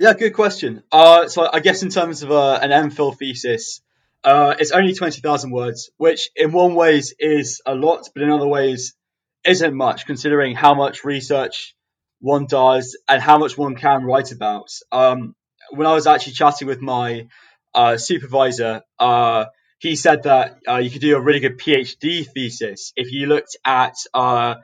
Yeah, 0.00 0.14
good 0.14 0.34
question. 0.34 0.82
Uh, 0.90 1.28
so 1.28 1.48
I 1.52 1.60
guess 1.60 1.82
in 1.82 1.90
terms 1.90 2.22
of 2.22 2.32
uh, 2.32 2.58
an 2.60 2.70
MPhil 2.90 3.16
thesis, 3.16 3.82
uh, 4.24 4.54
it's 4.58 4.72
only 4.72 4.94
20,000 4.94 5.50
words, 5.50 5.90
which 5.96 6.30
in 6.34 6.52
one 6.52 6.74
ways 6.74 7.14
is 7.18 7.62
a 7.64 7.74
lot, 7.74 8.08
but 8.14 8.22
in 8.22 8.30
other 8.30 8.48
ways 8.48 8.94
isn't 9.44 9.74
much, 9.74 10.06
considering 10.06 10.54
how 10.54 10.74
much 10.74 11.04
research 11.04 11.74
one 12.20 12.46
does 12.46 12.98
and 13.08 13.22
how 13.22 13.38
much 13.38 13.56
one 13.56 13.74
can 13.74 14.04
write 14.04 14.32
about. 14.32 14.68
Um, 14.92 15.34
when 15.70 15.86
I 15.86 15.94
was 15.94 16.06
actually 16.06 16.34
chatting 16.34 16.68
with 16.68 16.80
my 16.80 17.28
uh, 17.74 17.96
supervisor, 17.96 18.82
uh, 18.98 19.46
he 19.78 19.96
said 19.96 20.24
that 20.24 20.58
uh, 20.68 20.76
you 20.76 20.90
could 20.90 21.00
do 21.00 21.16
a 21.16 21.20
really 21.20 21.40
good 21.40 21.58
PhD 21.58 22.26
thesis 22.26 22.92
if 22.96 23.12
you 23.12 23.26
looked 23.26 23.56
at 23.64 23.94
uh, 24.12 24.56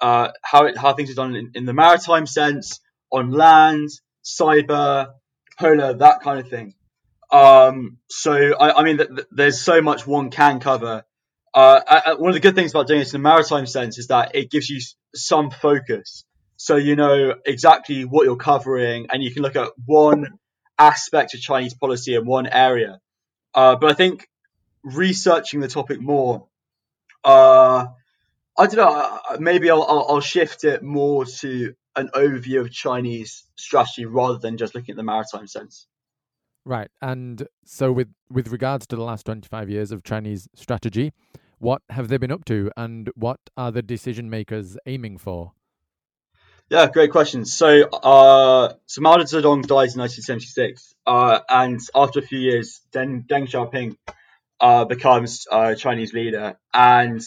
uh, 0.00 0.28
how 0.42 0.66
it, 0.66 0.76
how 0.76 0.92
things 0.92 1.10
are 1.10 1.14
done 1.14 1.34
in, 1.34 1.52
in, 1.54 1.64
the 1.64 1.72
maritime 1.72 2.26
sense, 2.26 2.80
on 3.10 3.30
land, 3.30 3.88
cyber, 4.22 5.08
polar, 5.58 5.94
that 5.94 6.20
kind 6.20 6.38
of 6.38 6.48
thing. 6.48 6.74
Um, 7.32 7.98
so 8.08 8.32
I, 8.32 8.80
I 8.80 8.84
mean, 8.84 8.98
th- 8.98 9.08
th- 9.08 9.28
there's 9.30 9.60
so 9.60 9.80
much 9.80 10.06
one 10.06 10.30
can 10.30 10.60
cover. 10.60 11.04
Uh, 11.54 12.16
one 12.16 12.30
of 12.30 12.34
the 12.34 12.40
good 12.40 12.54
things 12.54 12.72
about 12.72 12.86
doing 12.86 13.00
this 13.00 13.14
in 13.14 13.20
a 13.20 13.22
maritime 13.22 13.66
sense 13.66 13.98
is 13.98 14.08
that 14.08 14.34
it 14.34 14.50
gives 14.50 14.68
you 14.68 14.80
some 15.14 15.50
focus. 15.50 16.24
So 16.56 16.76
you 16.76 16.96
know 16.96 17.34
exactly 17.46 18.04
what 18.04 18.24
you're 18.24 18.36
covering, 18.36 19.06
and 19.12 19.22
you 19.22 19.32
can 19.32 19.42
look 19.42 19.56
at 19.56 19.70
one 19.86 20.38
aspect 20.78 21.34
of 21.34 21.40
Chinese 21.40 21.74
policy 21.74 22.14
in 22.14 22.26
one 22.26 22.46
area. 22.46 23.00
Uh, 23.54 23.76
but 23.76 23.90
I 23.90 23.94
think 23.94 24.28
researching 24.82 25.60
the 25.60 25.68
topic 25.68 26.00
more, 26.00 26.46
uh, 27.24 27.86
I 28.56 28.66
don't 28.66 28.76
know, 28.76 29.20
maybe 29.38 29.70
I'll, 29.70 29.82
I'll, 29.82 30.06
I'll, 30.08 30.20
shift 30.20 30.64
it 30.64 30.82
more 30.82 31.24
to 31.24 31.74
an 31.96 32.08
overview 32.14 32.60
of 32.60 32.70
Chinese 32.70 33.44
strategy 33.56 34.04
rather 34.04 34.38
than 34.38 34.56
just 34.56 34.74
looking 34.74 34.92
at 34.92 34.96
the 34.96 35.02
maritime 35.02 35.46
sense. 35.46 35.86
Right. 36.68 36.90
And 37.00 37.48
so, 37.64 37.90
with, 37.90 38.08
with 38.30 38.48
regards 38.48 38.86
to 38.88 38.96
the 38.96 39.02
last 39.02 39.24
25 39.24 39.70
years 39.70 39.90
of 39.90 40.02
Chinese 40.02 40.50
strategy, 40.54 41.14
what 41.56 41.80
have 41.88 42.08
they 42.08 42.18
been 42.18 42.30
up 42.30 42.44
to 42.44 42.70
and 42.76 43.08
what 43.14 43.40
are 43.56 43.72
the 43.72 43.80
decision 43.80 44.28
makers 44.28 44.76
aiming 44.84 45.16
for? 45.16 45.52
Yeah, 46.68 46.86
great 46.90 47.10
question. 47.10 47.46
So, 47.46 47.84
uh, 47.84 48.74
so 48.84 49.00
Mao 49.00 49.16
Zedong 49.16 49.66
dies 49.66 49.94
in 49.94 50.00
1976, 50.00 50.94
uh, 51.06 51.40
and 51.48 51.80
after 51.94 52.18
a 52.18 52.22
few 52.22 52.38
years, 52.38 52.82
then 52.92 53.24
Deng 53.26 53.48
Xiaoping 53.48 53.96
uh, 54.60 54.84
becomes 54.84 55.46
uh, 55.50 55.74
Chinese 55.74 56.12
leader, 56.12 56.58
and 56.74 57.22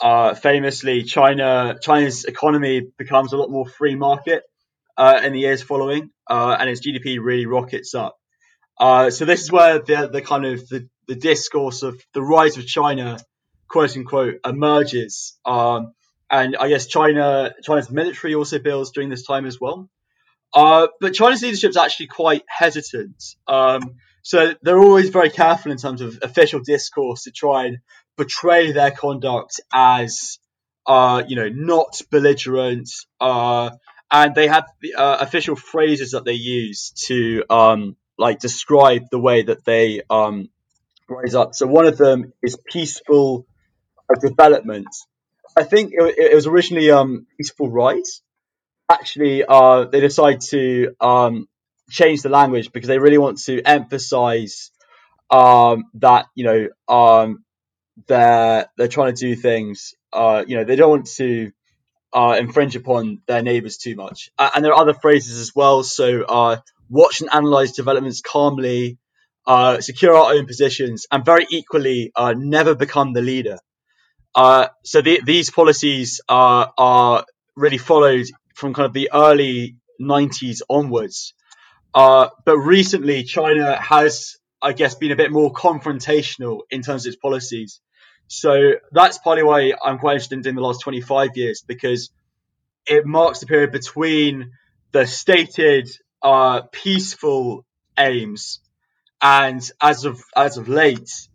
uh, 0.00 0.34
famously, 0.34 1.04
China 1.04 1.78
China's 1.80 2.24
economy 2.24 2.80
becomes 2.98 3.32
a 3.32 3.36
lot 3.36 3.48
more 3.48 3.68
free 3.68 3.94
market 3.94 4.42
uh, 4.96 5.20
in 5.22 5.32
the 5.32 5.38
years 5.38 5.62
following, 5.62 6.10
uh, 6.28 6.56
and 6.58 6.68
its 6.68 6.84
GDP 6.84 7.18
really 7.22 7.46
rockets 7.46 7.94
up. 7.94 8.18
Uh, 8.78 9.10
so 9.10 9.24
this 9.24 9.42
is 9.42 9.52
where 9.52 9.78
the 9.78 10.08
the 10.12 10.22
kind 10.22 10.44
of 10.44 10.68
the, 10.68 10.88
the 11.08 11.14
discourse 11.14 11.82
of 11.82 12.00
the 12.14 12.22
rise 12.22 12.56
of 12.58 12.66
China, 12.66 13.18
quote 13.68 13.96
unquote, 13.96 14.40
emerges. 14.44 15.38
Um, 15.44 15.94
and 16.30 16.56
I 16.56 16.68
guess 16.68 16.86
China 16.86 17.54
China's 17.62 17.90
military 17.90 18.34
also 18.34 18.58
builds 18.58 18.90
during 18.90 19.10
this 19.10 19.24
time 19.24 19.46
as 19.46 19.60
well. 19.60 19.88
Uh, 20.54 20.88
but 21.00 21.14
China's 21.14 21.42
leadership 21.42 21.70
is 21.70 21.76
actually 21.76 22.08
quite 22.08 22.42
hesitant. 22.48 23.22
Um, 23.46 23.96
so 24.22 24.54
they're 24.62 24.78
always 24.78 25.08
very 25.08 25.30
careful 25.30 25.72
in 25.72 25.78
terms 25.78 26.00
of 26.00 26.18
official 26.22 26.60
discourse 26.60 27.24
to 27.24 27.30
try 27.30 27.66
and 27.66 27.78
portray 28.16 28.72
their 28.72 28.90
conduct 28.90 29.60
as, 29.72 30.38
uh, 30.86 31.22
you 31.26 31.36
know, 31.36 31.48
not 31.48 32.00
belligerent. 32.10 32.90
Uh, 33.20 33.70
and 34.10 34.34
they 34.34 34.46
have 34.46 34.66
uh, 34.96 35.18
official 35.20 35.56
phrases 35.56 36.10
that 36.10 36.24
they 36.24 36.34
use 36.34 36.92
to 37.06 37.44
um, 37.48 37.96
like 38.18 38.38
describe 38.40 39.10
the 39.10 39.18
way 39.18 39.42
that 39.42 39.64
they 39.64 40.02
um, 40.08 40.48
rise 41.08 41.34
up. 41.34 41.54
So 41.54 41.66
one 41.66 41.86
of 41.86 41.96
them 41.96 42.32
is 42.42 42.56
peaceful 42.70 43.46
development, 44.20 44.88
I 45.56 45.64
think 45.64 45.92
it, 45.92 46.18
it 46.18 46.34
was 46.34 46.46
originally 46.46 46.90
um, 46.90 47.26
Peaceful 47.36 47.70
Rise. 47.70 48.22
Actually, 48.90 49.44
uh, 49.46 49.84
they 49.84 50.00
decide 50.00 50.40
to 50.50 50.94
um, 51.00 51.48
change 51.90 52.22
the 52.22 52.28
language 52.28 52.72
because 52.72 52.88
they 52.88 52.98
really 52.98 53.18
want 53.18 53.38
to 53.44 53.62
emphasize 53.62 54.70
um, 55.30 55.84
that 55.94 56.26
you 56.34 56.44
know 56.44 56.68
um, 56.94 57.44
they're 58.06 58.66
they're 58.76 58.88
trying 58.88 59.14
to 59.14 59.20
do 59.20 59.34
things. 59.34 59.94
Uh, 60.12 60.44
you 60.46 60.56
know, 60.56 60.64
they 60.64 60.76
don't 60.76 60.90
want 60.90 61.06
to 61.06 61.52
uh, 62.12 62.36
infringe 62.38 62.76
upon 62.76 63.22
their 63.26 63.42
neighbors 63.42 63.78
too 63.78 63.96
much. 63.96 64.30
Uh, 64.38 64.50
and 64.54 64.64
there 64.64 64.72
are 64.72 64.80
other 64.80 64.94
phrases 64.94 65.38
as 65.38 65.54
well. 65.54 65.82
So, 65.82 66.22
uh, 66.22 66.56
watch 66.92 67.22
and 67.22 67.30
analyze 67.32 67.72
developments 67.72 68.20
calmly, 68.20 68.98
uh, 69.46 69.80
secure 69.80 70.14
our 70.14 70.34
own 70.34 70.46
positions, 70.46 71.06
and 71.10 71.24
very 71.24 71.46
equally, 71.50 72.12
uh, 72.14 72.34
never 72.36 72.74
become 72.74 73.14
the 73.14 73.22
leader. 73.22 73.58
Uh, 74.34 74.68
so 74.84 75.00
the, 75.00 75.20
these 75.24 75.50
policies 75.50 76.20
are 76.28 76.72
are 76.78 77.24
really 77.56 77.78
followed 77.78 78.26
from 78.54 78.74
kind 78.74 78.86
of 78.86 78.92
the 78.92 79.10
early 79.12 79.76
90s 80.00 80.60
onwards. 80.68 81.34
Uh, 81.94 82.28
but 82.44 82.58
recently, 82.58 83.24
China 83.24 83.76
has, 83.80 84.36
I 84.60 84.72
guess, 84.72 84.94
been 84.94 85.10
a 85.10 85.16
bit 85.16 85.30
more 85.30 85.52
confrontational 85.52 86.60
in 86.70 86.82
terms 86.82 87.06
of 87.06 87.12
its 87.12 87.20
policies. 87.20 87.80
So 88.28 88.74
that's 88.92 89.18
partly 89.18 89.42
why 89.42 89.74
I'm 89.82 89.98
quite 89.98 90.14
interested 90.14 90.46
in 90.46 90.54
the 90.54 90.62
last 90.62 90.80
25 90.80 91.30
years 91.36 91.62
because 91.66 92.10
it 92.86 93.04
marks 93.04 93.40
the 93.40 93.46
period 93.46 93.72
between 93.72 94.52
the 94.92 95.06
stated 95.06 95.90
uh, 96.22 96.62
peaceful 96.72 97.64
aims 97.98 98.60
and 99.20 99.70
as 99.80 100.04
of 100.04 100.22
as 100.36 100.58
of 100.58 100.68
late, 100.68 101.28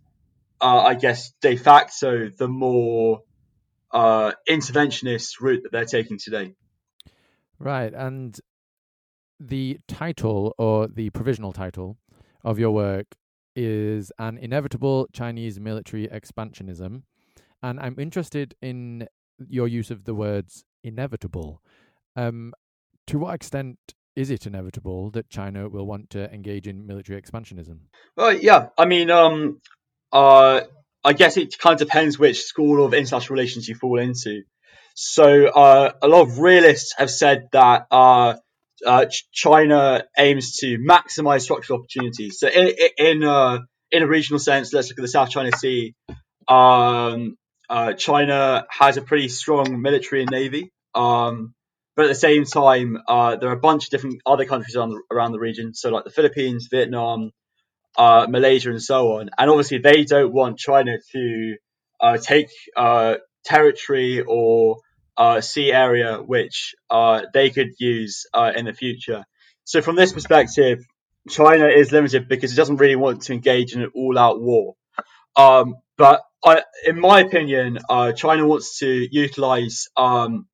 uh, 0.62 0.82
I 0.82 0.96
guess, 0.96 1.32
de 1.42 1.56
facto, 1.56 2.30
the 2.30 2.48
more 2.48 3.22
uh, 3.92 4.34
interventionist 4.50 5.40
route 5.40 5.64
that 5.64 5.72
they're 5.72 5.86
taking 5.86 6.18
today. 6.18 6.54
Right, 7.60 7.94
and 7.94 8.38
the 9.40 9.80
title 9.88 10.54
or 10.58 10.88
the 10.88 11.10
provisional 11.12 11.54
title 11.54 11.98
of 12.44 12.60
your 12.60 12.72
work 12.72 13.08
is 13.56 14.12
An 14.20 14.38
Inevitable 14.38 15.08
Chinese 15.14 15.60
Military 15.60 16.08
Expansionism. 16.08 17.04
And 17.64 17.80
I'm 17.80 17.96
interested 18.00 18.54
in 18.62 19.08
your 19.48 19.68
use 19.68 19.90
of 19.90 20.04
the 20.04 20.14
words 20.14 20.64
inevitable. 20.84 21.62
Um, 22.16 22.54
to 23.08 23.18
what 23.18 23.34
extent 23.34 23.78
is 24.18 24.32
it 24.32 24.48
inevitable 24.48 25.12
that 25.12 25.30
China 25.30 25.70
will 25.70 25.86
want 25.86 26.10
to 26.10 26.34
engage 26.34 26.68
in 26.68 26.88
military 26.88 27.22
expansionism? 27.22 27.78
Well, 28.16 28.34
yeah. 28.34 28.70
I 28.76 28.86
mean, 28.86 29.12
um, 29.12 29.62
uh, 30.12 30.62
I 31.04 31.14
guess 31.14 31.38
it 31.38 31.60
kind 31.60 31.80
of 31.80 31.88
depends 31.88 32.18
which 32.18 32.42
school 32.42 32.84
of 32.84 32.96
international 32.96 33.36
relations 33.36 33.68
you 33.68 33.76
fall 33.76 34.00
into. 34.00 34.42
So, 34.96 35.46
uh, 35.46 35.92
a 36.02 36.08
lot 36.08 36.24
of 36.24 36.40
realists 36.40 36.96
have 36.98 37.12
said 37.12 37.50
that 37.52 37.86
uh, 37.92 38.38
uh, 38.84 39.06
China 39.32 40.04
aims 40.18 40.58
to 40.58 40.80
maximize 40.80 41.42
structural 41.42 41.80
opportunities. 41.80 42.40
So, 42.40 42.48
in 42.48 42.74
in, 42.98 43.24
uh, 43.24 43.60
in 43.92 44.02
a 44.02 44.08
regional 44.08 44.40
sense, 44.40 44.74
let's 44.74 44.90
look 44.90 44.98
at 44.98 45.04
the 45.04 45.08
South 45.08 45.30
China 45.30 45.56
Sea. 45.56 45.94
Um, 46.48 47.38
uh, 47.70 47.94
China 47.94 48.66
has 48.72 48.98
a 48.98 49.04
pretty 49.04 49.30
strong 49.30 49.80
military 49.80 50.24
and 50.24 50.32
navy. 50.32 50.72
Um, 50.96 51.54
but 51.98 52.06
at 52.06 52.10
the 52.10 52.16
same 52.16 52.46
time, 52.46 53.00
uh, 53.08 53.38
there 53.38 53.50
are 53.50 53.54
a 53.54 53.60
bunch 53.60 53.86
of 53.86 53.90
different 53.90 54.22
other 54.24 54.46
countries 54.46 54.76
around 54.76 54.92
the, 54.92 55.02
around 55.12 55.32
the 55.32 55.40
region. 55.40 55.74
So 55.74 55.90
like 55.90 56.04
the 56.04 56.12
Philippines, 56.12 56.68
Vietnam, 56.70 57.32
uh, 57.98 58.28
Malaysia, 58.30 58.70
and 58.70 58.82
so 58.82 59.18
on. 59.18 59.32
And 59.36 59.50
obviously, 59.50 59.80
they 59.80 60.06
don't 60.06 60.32
want 60.32 60.60
China 60.60 61.00
to 61.14 61.56
uh, 62.00 62.18
take 62.18 62.50
uh, 62.76 63.16
territory 63.44 64.22
or 64.22 64.78
uh, 65.18 65.42
sea 65.42 65.74
area 65.74 66.18
which 66.18 66.76
uh, 66.92 67.24
they 67.34 67.50
could 67.50 67.70
use 67.80 68.28
in 68.56 68.66
the 68.66 68.74
future. 68.74 69.26
So 69.64 69.82
from 69.82 69.96
this 69.96 70.14
perspective, 70.14 70.86
China 71.28 71.66
is 71.66 71.92
limited 71.92 72.30
because 72.30 72.54
it 72.54 72.58
doesn't 72.58 72.78
really 72.78 72.96
want 72.96 73.24
to 73.24 73.34
engage 73.34 73.74
in 73.74 73.82
an 73.82 73.92
all-out 73.96 74.40
war. 74.40 74.76
Um, 75.36 75.78
but 75.98 76.22
I, 76.46 76.62
in 76.86 77.00
my 77.00 77.22
opinion, 77.22 77.80
China 78.16 78.46
wants 78.46 78.78
to 78.80 79.08
utilize 79.12 79.88
um, 79.98 80.46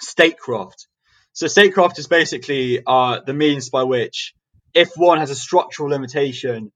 statecraft. 0.00 0.86
So 1.32 1.46
statecraft 1.46 1.98
is 1.98 2.06
basically 2.06 2.82
uh, 2.86 3.20
the 3.24 3.34
means 3.34 3.70
by 3.70 3.84
which, 3.84 4.34
if 4.74 4.90
one 4.96 5.18
has 5.18 5.30
a 5.30 5.36
structural 5.36 5.90
limitation, 5.90 6.72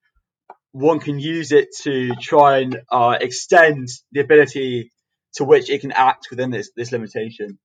one 0.72 1.00
can 1.00 1.18
use 1.18 1.52
it 1.52 1.68
to 1.82 2.14
try 2.20 2.58
and 2.58 2.80
uh, 2.90 3.16
extend 3.20 3.88
the 4.12 4.20
ability 4.20 4.90
to 5.34 5.44
which 5.44 5.70
it 5.70 5.80
can 5.80 5.92
act 5.92 6.28
within 6.30 6.50
this, 6.50 6.70
this 6.76 6.92
limitation. 6.92 7.58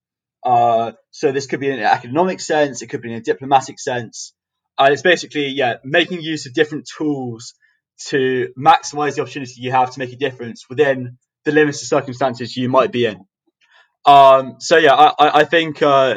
Uh, 0.45 0.93
so 1.11 1.31
this 1.31 1.47
could 1.47 1.59
be 1.59 1.69
in 1.69 1.79
an 1.79 1.85
economic 1.85 2.39
sense, 2.39 2.81
it 2.81 2.87
could 2.87 3.01
be 3.01 3.11
in 3.11 3.17
a 3.17 3.21
diplomatic 3.21 3.79
sense. 3.79 4.33
Uh, 4.77 4.89
it's 4.91 5.01
basically, 5.01 5.47
yeah, 5.47 5.75
making 5.83 6.21
use 6.21 6.45
of 6.45 6.53
different 6.53 6.87
tools 6.97 7.53
to 8.07 8.53
maximize 8.57 9.15
the 9.15 9.21
opportunity 9.21 9.53
you 9.57 9.71
have 9.71 9.91
to 9.91 9.99
make 9.99 10.13
a 10.13 10.15
difference 10.15 10.69
within 10.69 11.17
the 11.45 11.51
limits 11.51 11.81
of 11.81 11.87
circumstances 11.87 12.55
you 12.55 12.69
might 12.69 12.91
be 12.91 13.05
in. 13.05 13.25
Um, 14.05 14.55
so 14.59 14.77
yeah, 14.77 14.93
I, 14.93 15.41
I 15.41 15.43
think 15.45 15.81
uh, 15.81 16.15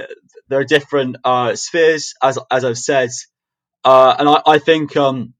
there 0.48 0.60
are 0.60 0.64
different 0.64 1.16
uh, 1.24 1.56
spheres, 1.56 2.14
as 2.22 2.38
as 2.50 2.64
I've 2.64 2.78
said, 2.78 3.10
uh, 3.84 4.14
and 4.18 4.28
I, 4.28 4.42
I 4.46 4.58
think 4.58 4.96
um, 4.96 5.34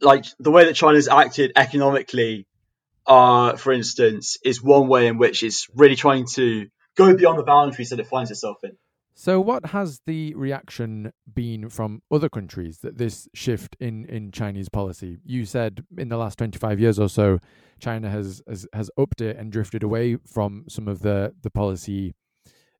like 0.00 0.26
the 0.38 0.50
way 0.50 0.66
that 0.66 0.74
China's 0.74 1.08
acted 1.08 1.52
economically, 1.56 2.46
uh, 3.06 3.56
for 3.56 3.72
instance, 3.72 4.38
is 4.44 4.62
one 4.62 4.88
way 4.88 5.06
in 5.06 5.18
which 5.18 5.42
it's 5.42 5.68
really 5.74 5.96
trying 5.96 6.26
to 6.34 6.68
go 6.96 7.16
beyond 7.16 7.38
the 7.38 7.44
boundaries 7.44 7.90
that 7.90 8.00
it 8.00 8.06
finds 8.06 8.30
itself 8.30 8.58
in. 8.64 8.76
So, 9.14 9.40
what 9.40 9.66
has 9.66 10.00
the 10.06 10.34
reaction 10.34 11.12
been 11.32 11.68
from 11.68 12.02
other 12.10 12.30
countries 12.30 12.78
that 12.78 12.96
this 12.96 13.28
shift 13.34 13.76
in, 13.78 14.06
in 14.06 14.32
Chinese 14.32 14.70
policy? 14.70 15.18
You 15.24 15.44
said 15.44 15.84
in 15.98 16.08
the 16.08 16.16
last 16.16 16.38
25 16.38 16.80
years 16.80 16.98
or 16.98 17.08
so, 17.08 17.38
China 17.78 18.08
has, 18.08 18.42
has, 18.48 18.66
has 18.72 18.90
upped 18.96 19.20
it 19.20 19.36
and 19.36 19.52
drifted 19.52 19.82
away 19.82 20.16
from 20.16 20.64
some 20.68 20.88
of 20.88 21.00
the, 21.00 21.34
the 21.42 21.50
policy 21.50 22.14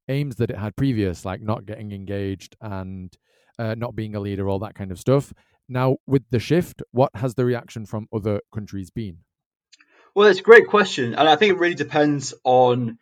aims 0.08 0.36
that 0.36 0.50
it 0.50 0.58
had 0.58 0.74
previous, 0.74 1.24
like 1.24 1.42
not 1.42 1.66
getting 1.66 1.92
engaged 1.92 2.56
and 2.60 3.14
uh, 3.58 3.74
not 3.76 3.94
being 3.94 4.14
a 4.14 4.20
leader, 4.20 4.48
all 4.48 4.58
that 4.60 4.74
kind 4.74 4.90
of 4.90 4.98
stuff. 4.98 5.34
Now, 5.68 5.98
with 6.06 6.24
the 6.30 6.38
shift, 6.38 6.82
what 6.92 7.10
has 7.14 7.34
the 7.34 7.44
reaction 7.44 7.84
from 7.84 8.08
other 8.12 8.40
countries 8.54 8.90
been? 8.90 9.18
Well, 10.14 10.28
it's 10.28 10.40
a 10.40 10.42
great 10.42 10.66
question. 10.66 11.14
And 11.14 11.28
I 11.28 11.36
think 11.36 11.52
it 11.52 11.58
really 11.58 11.74
depends 11.74 12.32
on 12.42 12.98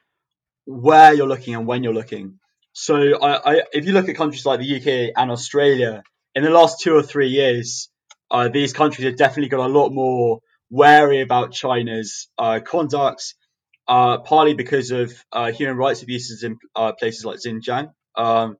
where 0.67 1.15
you're 1.15 1.29
looking 1.29 1.55
and 1.55 1.67
when 1.67 1.85
you're 1.85 1.95
looking. 1.95 2.40
So 2.73 3.21
I, 3.21 3.53
I, 3.53 3.63
if 3.73 3.87
you 3.87 3.93
look 3.93 4.09
at 4.09 4.17
countries 4.17 4.47
like 4.47 4.61
the 4.61 4.77
UK 4.77 5.13
and 5.17 5.31
Australia, 5.31 6.03
in 6.35 6.45
the 6.45 6.51
last 6.51 6.81
two 6.81 6.95
or 6.95 7.03
three 7.03 7.29
years, 7.29 7.91
uh, 8.31 8.49
these 8.49 8.73
countries 8.73 9.07
have 9.07 9.17
definitely 9.17 9.49
got 9.49 9.67
a 9.67 9.73
lot 9.73 9.91
more 9.91 10.41
wary 10.71 11.21
about 11.21 11.53
China's 11.53 12.29
uh, 12.39 12.61
conduct, 12.65 13.35
uh, 13.89 14.19
partly 14.19 14.55
because 14.55 14.93
of 14.93 15.13
uh, 15.33 15.51
human 15.51 15.77
rights 15.77 16.03
abuses 16.03 16.45
in 16.45 16.59
uh, 16.77 16.93
places 16.93 17.25
like 17.25 17.41
Xinjiang. 17.45 17.91
Um, 18.17 18.57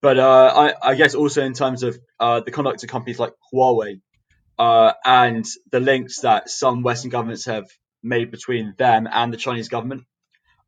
but 0.00 0.18
uh, 0.18 0.72
I, 0.82 0.90
I, 0.90 0.94
guess 0.94 1.14
also 1.14 1.44
in 1.44 1.52
terms 1.52 1.82
of 1.82 1.98
the 2.18 2.50
conduct 2.50 2.82
of 2.82 2.88
companies 2.88 3.18
like 3.18 3.34
Huawei 3.54 4.00
and 4.58 5.44
the 5.70 5.80
links 5.80 6.20
that 6.20 6.50
some 6.50 6.82
Western 6.82 7.10
governments 7.10 7.44
have 7.44 7.66
made 8.02 8.30
between 8.30 8.74
them 8.78 9.06
and 9.10 9.32
the 9.32 9.36
Chinese 9.36 9.68
government. 9.68 10.04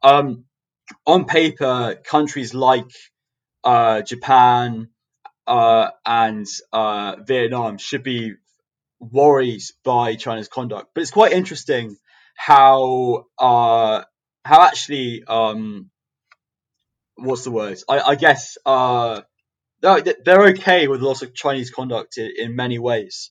Um, 0.02 0.44
on 1.06 1.24
paper, 1.24 1.96
countries 2.04 2.54
like 2.54 2.90
uh, 3.62 4.02
Japan 4.02 4.88
uh, 5.46 5.90
and 6.04 6.46
uh, 6.72 7.16
Vietnam 7.26 7.78
should 7.78 8.02
be 8.02 8.34
worried 9.00 9.62
by 9.84 10.16
China's 10.16 10.48
conduct, 10.48 10.88
but 10.94 11.02
it's 11.02 11.10
quite 11.10 11.32
interesting 11.32 11.96
how 12.36 13.26
uh, 13.38 14.02
how 14.44 14.62
actually 14.62 15.24
um, 15.26 15.90
what's 17.16 17.44
the 17.44 17.50
word? 17.50 17.78
I, 17.88 18.00
I 18.00 18.14
guess 18.14 18.58
uh, 18.66 19.22
they're, 19.80 20.02
they're 20.24 20.48
okay 20.48 20.88
with 20.88 21.00
lots 21.00 21.22
of 21.22 21.34
Chinese 21.34 21.70
conduct 21.70 22.18
in, 22.18 22.32
in 22.36 22.56
many 22.56 22.78
ways. 22.78 23.30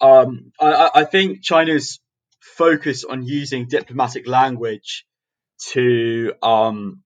Um, 0.00 0.52
I, 0.60 0.90
I 0.94 1.04
think 1.04 1.42
China's 1.42 2.00
focus 2.40 3.04
on 3.04 3.24
using 3.24 3.66
diplomatic 3.66 4.26
language 4.26 5.04
to 5.72 6.32
um, 6.42 7.02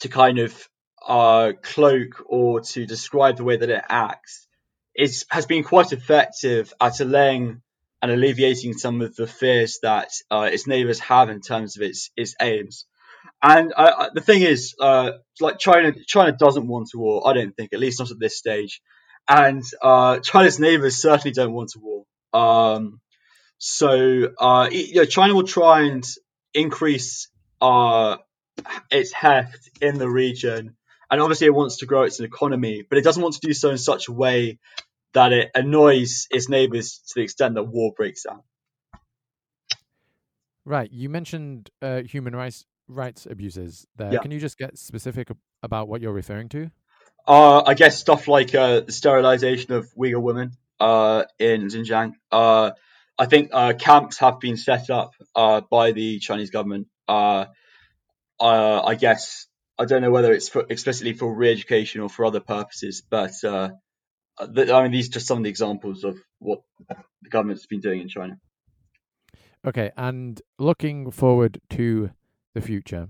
to 0.00 0.08
kind 0.08 0.38
of 0.38 0.68
uh, 1.06 1.52
cloak 1.62 2.22
or 2.26 2.60
to 2.60 2.86
describe 2.86 3.36
the 3.36 3.44
way 3.44 3.56
that 3.56 3.70
it 3.70 3.84
acts 3.88 4.46
is 4.94 5.24
has 5.30 5.46
been 5.46 5.64
quite 5.64 5.92
effective 5.92 6.72
at 6.80 7.00
allaying 7.00 7.62
and 8.02 8.12
alleviating 8.12 8.74
some 8.74 9.00
of 9.00 9.14
the 9.16 9.26
fears 9.26 9.78
that 9.82 10.10
uh, 10.30 10.48
its 10.52 10.66
neighbours 10.66 11.00
have 11.00 11.30
in 11.30 11.40
terms 11.40 11.76
of 11.76 11.82
its 11.82 12.10
its 12.16 12.34
aims. 12.40 12.86
And 13.42 13.72
uh, 13.76 14.10
the 14.14 14.20
thing 14.20 14.42
is, 14.42 14.74
uh, 14.80 15.12
like 15.40 15.58
China, 15.58 15.92
China 16.06 16.36
doesn't 16.36 16.66
want 16.66 16.88
a 16.94 16.98
war. 16.98 17.28
I 17.28 17.34
don't 17.34 17.54
think, 17.56 17.72
at 17.72 17.78
least 17.78 18.00
not 18.00 18.10
at 18.10 18.18
this 18.18 18.36
stage. 18.36 18.80
And 19.28 19.62
uh, 19.80 20.18
China's 20.20 20.58
neighbours 20.58 20.96
certainly 20.96 21.32
don't 21.32 21.52
want 21.52 21.72
a 21.76 21.80
war. 21.80 22.04
Um, 22.32 23.00
so, 23.58 24.28
uh, 24.38 24.68
you 24.72 24.96
know, 24.96 25.04
China 25.04 25.34
will 25.34 25.46
try 25.46 25.82
and 25.82 26.04
increase 26.54 27.28
uh, 27.60 28.16
its 28.90 29.12
heft 29.12 29.70
in 29.80 29.98
the 29.98 30.08
region, 30.08 30.76
and 31.10 31.20
obviously 31.20 31.46
it 31.46 31.54
wants 31.54 31.78
to 31.78 31.86
grow 31.86 32.02
its 32.02 32.20
economy, 32.20 32.84
but 32.88 32.98
it 32.98 33.04
doesn't 33.04 33.22
want 33.22 33.34
to 33.34 33.46
do 33.46 33.52
so 33.52 33.70
in 33.70 33.78
such 33.78 34.08
a 34.08 34.12
way 34.12 34.58
that 35.14 35.32
it 35.32 35.50
annoys 35.54 36.26
its 36.30 36.48
neighbors 36.48 37.02
to 37.08 37.14
the 37.16 37.22
extent 37.22 37.54
that 37.54 37.64
war 37.64 37.92
breaks 37.96 38.26
out. 38.26 38.44
Right. 40.64 40.90
You 40.92 41.08
mentioned 41.08 41.70
uh, 41.80 42.02
human 42.02 42.36
rights 42.36 42.66
rights 42.88 43.26
abuses 43.28 43.86
there. 43.96 44.12
Yeah. 44.12 44.20
Can 44.20 44.30
you 44.30 44.38
just 44.38 44.58
get 44.58 44.78
specific 44.78 45.30
about 45.62 45.88
what 45.88 46.00
you're 46.00 46.12
referring 46.12 46.48
to? 46.50 46.70
Uh, 47.26 47.62
I 47.66 47.74
guess 47.74 47.98
stuff 47.98 48.28
like 48.28 48.54
uh, 48.54 48.80
the 48.80 48.92
sterilization 48.92 49.72
of 49.72 49.90
Uyghur 49.94 50.22
women 50.22 50.52
uh, 50.80 51.24
in 51.38 51.68
Xinjiang. 51.68 52.12
Uh, 53.18 53.22
I 53.22 53.26
think 53.26 53.50
uh, 53.52 53.72
camps 53.74 54.18
have 54.18 54.40
been 54.40 54.56
set 54.56 54.90
up 54.90 55.14
uh, 55.34 55.60
by 55.70 55.92
the 55.92 56.18
Chinese 56.18 56.50
government. 56.50 56.88
Uh, 57.06 57.46
uh, 58.40 58.82
I 58.82 58.94
guess 58.94 59.46
I 59.78 59.84
don't 59.84 60.02
know 60.02 60.10
whether 60.10 60.32
it's 60.32 60.48
for, 60.48 60.64
explicitly 60.68 61.12
for 61.12 61.34
re-education 61.34 62.00
or 62.00 62.08
for 62.08 62.24
other 62.24 62.40
purposes, 62.40 63.02
but 63.08 63.32
uh, 63.44 63.70
I 64.38 64.46
mean 64.82 64.92
these 64.92 65.08
are 65.08 65.12
just 65.12 65.26
some 65.26 65.38
of 65.38 65.44
the 65.44 65.50
examples 65.50 66.04
of 66.04 66.16
what 66.38 66.60
the 66.88 67.28
government's 67.28 67.66
been 67.66 67.80
doing 67.80 68.00
in 68.00 68.08
China. 68.08 68.38
Okay, 69.66 69.90
and 69.96 70.40
looking 70.58 71.10
forward 71.10 71.60
to 71.70 72.10
the 72.54 72.60
future, 72.60 73.08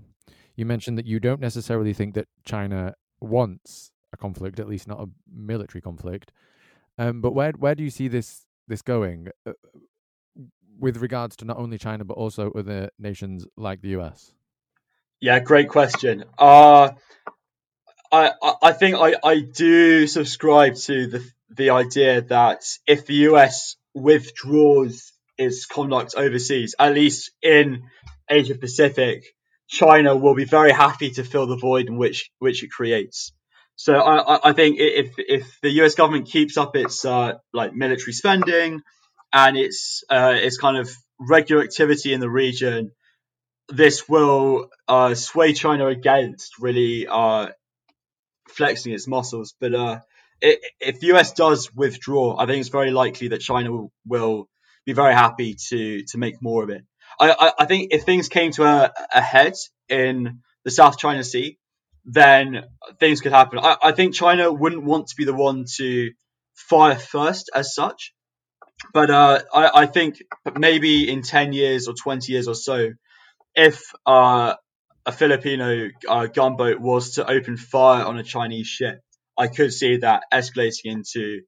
you 0.55 0.65
mentioned 0.65 0.97
that 0.97 1.05
you 1.05 1.19
don't 1.19 1.39
necessarily 1.39 1.93
think 1.93 2.15
that 2.15 2.27
China 2.43 2.95
wants 3.21 3.91
a 4.11 4.17
conflict, 4.17 4.59
at 4.59 4.67
least 4.67 4.87
not 4.87 4.99
a 4.99 5.05
military 5.31 5.81
conflict. 5.81 6.31
Um, 6.97 7.21
but 7.21 7.33
where 7.33 7.51
where 7.51 7.75
do 7.75 7.83
you 7.83 7.91
see 7.91 8.07
this 8.07 8.45
this 8.67 8.81
going? 8.81 9.29
With 10.79 10.97
regards 10.97 11.35
to 11.37 11.45
not 11.45 11.57
only 11.57 11.77
China 11.77 12.05
but 12.05 12.13
also 12.13 12.51
other 12.51 12.89
nations 12.97 13.45
like 13.57 13.81
the 13.81 13.97
US? 13.99 14.33
Yeah, 15.19 15.39
great 15.39 15.67
question. 15.67 16.23
Uh, 16.37 16.91
I, 18.11 18.31
I 18.61 18.71
think 18.71 18.95
I, 18.97 19.15
I 19.23 19.39
do 19.41 20.07
subscribe 20.07 20.75
to 20.75 21.07
the 21.07 21.31
the 21.49 21.71
idea 21.71 22.21
that 22.21 22.61
if 22.87 23.05
the 23.05 23.15
US 23.29 23.75
withdraws 23.93 25.11
its 25.37 25.65
conduct 25.65 26.13
overseas, 26.15 26.75
at 26.79 26.93
least 26.93 27.31
in 27.41 27.83
Asia 28.29 28.55
Pacific, 28.55 29.23
China 29.67 30.15
will 30.15 30.35
be 30.35 30.45
very 30.45 30.71
happy 30.71 31.11
to 31.11 31.23
fill 31.23 31.47
the 31.47 31.57
void 31.57 31.87
in 31.87 31.97
which 31.97 32.31
which 32.39 32.63
it 32.63 32.71
creates. 32.71 33.33
So 33.75 33.95
I, 33.95 34.49
I 34.49 34.53
think 34.53 34.77
if 34.79 35.13
if 35.17 35.59
the 35.61 35.69
U.S. 35.81 35.95
government 35.95 36.27
keeps 36.27 36.57
up 36.57 36.75
its 36.75 37.05
uh, 37.05 37.33
like 37.53 37.73
military 37.73 38.13
spending 38.13 38.81
and 39.33 39.57
its 39.57 40.03
uh, 40.09 40.35
its 40.35 40.57
kind 40.57 40.77
of 40.77 40.89
regular 41.19 41.63
activity 41.63 42.13
in 42.13 42.19
the 42.19 42.29
region, 42.29 42.91
this 43.69 44.07
will 44.07 44.69
uh, 44.87 45.13
sway 45.15 45.53
China 45.53 45.87
against 45.87 46.59
really 46.59 47.07
uh, 47.07 47.49
flexing 48.47 48.93
its 48.93 49.07
muscles. 49.07 49.53
But 49.59 49.73
uh, 49.75 49.99
it, 50.41 50.59
if 50.79 50.99
the 50.99 51.07
US 51.17 51.33
does 51.33 51.73
withdraw, 51.73 52.37
I 52.37 52.45
think 52.45 52.59
it's 52.61 52.69
very 52.69 52.91
likely 52.91 53.29
that 53.29 53.41
China 53.41 53.71
will, 53.71 53.91
will 54.05 54.49
be 54.85 54.93
very 54.93 55.13
happy 55.13 55.55
to 55.69 56.03
to 56.03 56.17
make 56.17 56.41
more 56.41 56.63
of 56.63 56.69
it. 56.69 56.83
I, 57.19 57.31
I, 57.31 57.51
I 57.59 57.65
think 57.65 57.93
if 57.93 58.03
things 58.03 58.29
came 58.29 58.51
to 58.53 58.63
a, 58.63 58.91
a 59.13 59.21
head 59.21 59.53
in 59.87 60.39
the 60.63 60.71
South 60.71 60.97
China 60.97 61.23
Sea, 61.23 61.57
then 62.05 62.63
things 62.99 63.21
could 63.21 63.31
happen. 63.31 63.59
I, 63.59 63.77
I 63.81 63.91
think 63.91 64.13
China 64.13 64.51
wouldn't 64.51 64.83
want 64.83 65.07
to 65.07 65.15
be 65.15 65.25
the 65.25 65.33
one 65.33 65.65
to 65.77 66.11
fire 66.55 66.95
first 66.95 67.49
as 67.53 67.73
such. 67.73 68.13
But 68.93 69.09
uh, 69.09 69.41
I, 69.53 69.71
I, 69.81 69.85
think 69.85 70.21
maybe 70.57 71.11
in 71.11 71.21
10 71.21 71.53
years 71.53 71.87
or 71.87 71.93
20 71.93 72.31
years 72.31 72.47
or 72.47 72.55
so, 72.55 72.91
if 73.55 73.93
uh, 74.05 74.55
a 75.05 75.11
Filipino 75.11 75.89
uh, 76.07 76.27
gunboat 76.27 76.79
was 76.79 77.15
to 77.15 77.29
open 77.29 77.57
fire 77.57 78.05
on 78.05 78.17
a 78.17 78.23
Chinese 78.23 78.67
ship, 78.67 79.01
I 79.37 79.47
could 79.47 79.73
see 79.73 79.97
that 79.97 80.23
escalating 80.33 80.85
into 80.85 81.41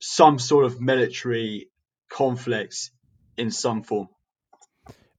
some 0.00 0.38
sort 0.38 0.64
of 0.64 0.80
military 0.80 1.68
conflicts 2.10 2.90
in 3.36 3.50
some 3.50 3.82
form. 3.82 4.08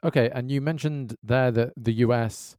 Okay, 0.04 0.30
and 0.34 0.50
you 0.50 0.62
mentioned 0.62 1.16
there 1.24 1.52
that 1.52 1.74
the 1.76 1.94
US 2.06 2.56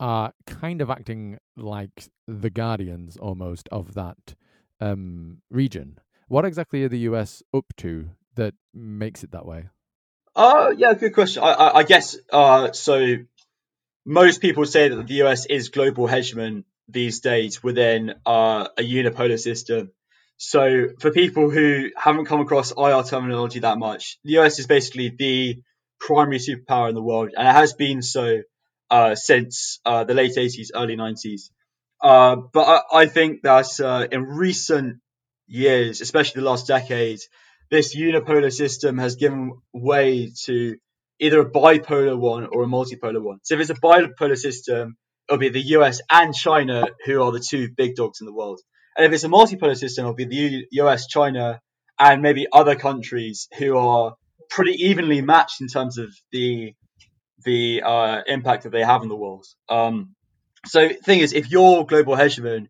are 0.00 0.32
kind 0.46 0.80
of 0.80 0.90
acting 0.90 1.38
like 1.56 2.08
the 2.26 2.50
guardians 2.50 3.16
almost 3.16 3.68
of 3.70 3.94
that 3.94 4.34
um, 4.80 5.38
region. 5.50 5.98
What 6.28 6.44
exactly 6.44 6.84
are 6.84 6.88
the 6.88 7.00
US 7.10 7.42
up 7.54 7.66
to 7.78 8.10
that 8.36 8.54
makes 8.72 9.24
it 9.24 9.32
that 9.32 9.46
way? 9.46 9.68
Uh, 10.34 10.72
yeah, 10.76 10.94
good 10.94 11.14
question. 11.14 11.42
I, 11.42 11.52
I, 11.52 11.76
I 11.78 11.82
guess 11.82 12.16
uh, 12.32 12.72
so. 12.72 13.16
Most 14.06 14.42
people 14.42 14.66
say 14.66 14.90
that 14.90 15.06
the 15.06 15.14
US 15.22 15.46
is 15.46 15.70
global 15.70 16.06
hegemon 16.06 16.64
these 16.88 17.20
days 17.20 17.62
within 17.62 18.14
uh, 18.26 18.68
a 18.76 18.82
unipolar 18.82 19.38
system. 19.38 19.92
So, 20.36 20.88
for 21.00 21.10
people 21.10 21.48
who 21.48 21.88
haven't 21.96 22.26
come 22.26 22.40
across 22.40 22.70
IR 22.76 23.02
terminology 23.04 23.60
that 23.60 23.78
much, 23.78 24.18
the 24.22 24.40
US 24.40 24.58
is 24.58 24.66
basically 24.66 25.08
the 25.08 25.62
primary 26.00 26.38
superpower 26.38 26.90
in 26.90 26.94
the 26.94 27.02
world, 27.02 27.30
and 27.36 27.48
it 27.48 27.52
has 27.52 27.72
been 27.72 28.02
so 28.02 28.42
uh, 28.90 29.14
since 29.14 29.80
uh, 29.84 30.04
the 30.04 30.14
late 30.14 30.36
80s, 30.36 30.68
early 30.74 30.96
90s. 30.96 31.50
Uh, 32.00 32.36
but 32.36 32.62
I, 32.62 33.00
I, 33.00 33.06
think 33.06 33.42
that 33.42 33.80
uh, 33.80 34.06
in 34.10 34.24
recent 34.24 34.98
years, 35.46 36.00
especially 36.00 36.40
the 36.40 36.48
last 36.48 36.66
decade, 36.66 37.20
this 37.70 37.96
unipolar 37.96 38.52
system 38.52 38.98
has 38.98 39.16
given 39.16 39.52
way 39.72 40.32
to 40.44 40.76
either 41.20 41.40
a 41.40 41.50
bipolar 41.50 42.18
one 42.18 42.46
or 42.46 42.62
a 42.62 42.66
multipolar 42.66 43.22
one. 43.22 43.38
So 43.42 43.54
if 43.54 43.60
it's 43.60 43.70
a 43.70 43.74
bipolar 43.74 44.36
system, 44.36 44.96
it'll 45.28 45.38
be 45.38 45.48
the 45.48 45.62
US 45.78 46.00
and 46.10 46.34
China 46.34 46.86
who 47.04 47.22
are 47.22 47.32
the 47.32 47.40
two 47.40 47.70
big 47.76 47.96
dogs 47.96 48.20
in 48.20 48.26
the 48.26 48.32
world. 48.32 48.60
And 48.96 49.06
if 49.06 49.12
it's 49.12 49.24
a 49.24 49.28
multipolar 49.28 49.76
system, 49.76 50.04
it'll 50.04 50.14
be 50.14 50.24
the 50.24 50.66
US, 50.82 51.06
China, 51.06 51.60
and 51.98 52.22
maybe 52.22 52.46
other 52.52 52.76
countries 52.76 53.48
who 53.58 53.76
are 53.76 54.14
pretty 54.50 54.72
evenly 54.72 55.20
matched 55.20 55.60
in 55.60 55.68
terms 55.68 55.98
of 55.98 56.14
the 56.32 56.74
the 57.44 57.82
uh, 57.84 58.22
impact 58.26 58.62
that 58.62 58.72
they 58.72 58.82
have 58.82 59.02
in 59.02 59.08
the 59.08 59.16
world. 59.16 59.44
Um, 59.68 60.14
so 60.66 60.88
thing 60.88 61.20
is, 61.20 61.34
if 61.34 61.50
you're 61.50 61.84
global 61.84 62.16
hegemon, 62.16 62.68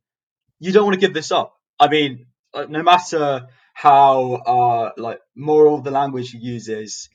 you 0.59 0.73
don't 0.73 0.85
want 0.85 0.95
to 0.95 1.01
give 1.01 1.15
this 1.15 1.31
up. 1.31 1.55
I 1.79 1.89
mean, 1.89 2.27
uh, 2.55 2.67
no 2.69 2.83
matter 2.83 3.49
how 3.73 4.35
uh, 4.35 4.91
like 4.97 5.21
moral 5.35 5.81
the 5.81 5.91
language 5.91 6.33
you 6.33 6.41
use 6.41 6.69
is, 6.69 7.09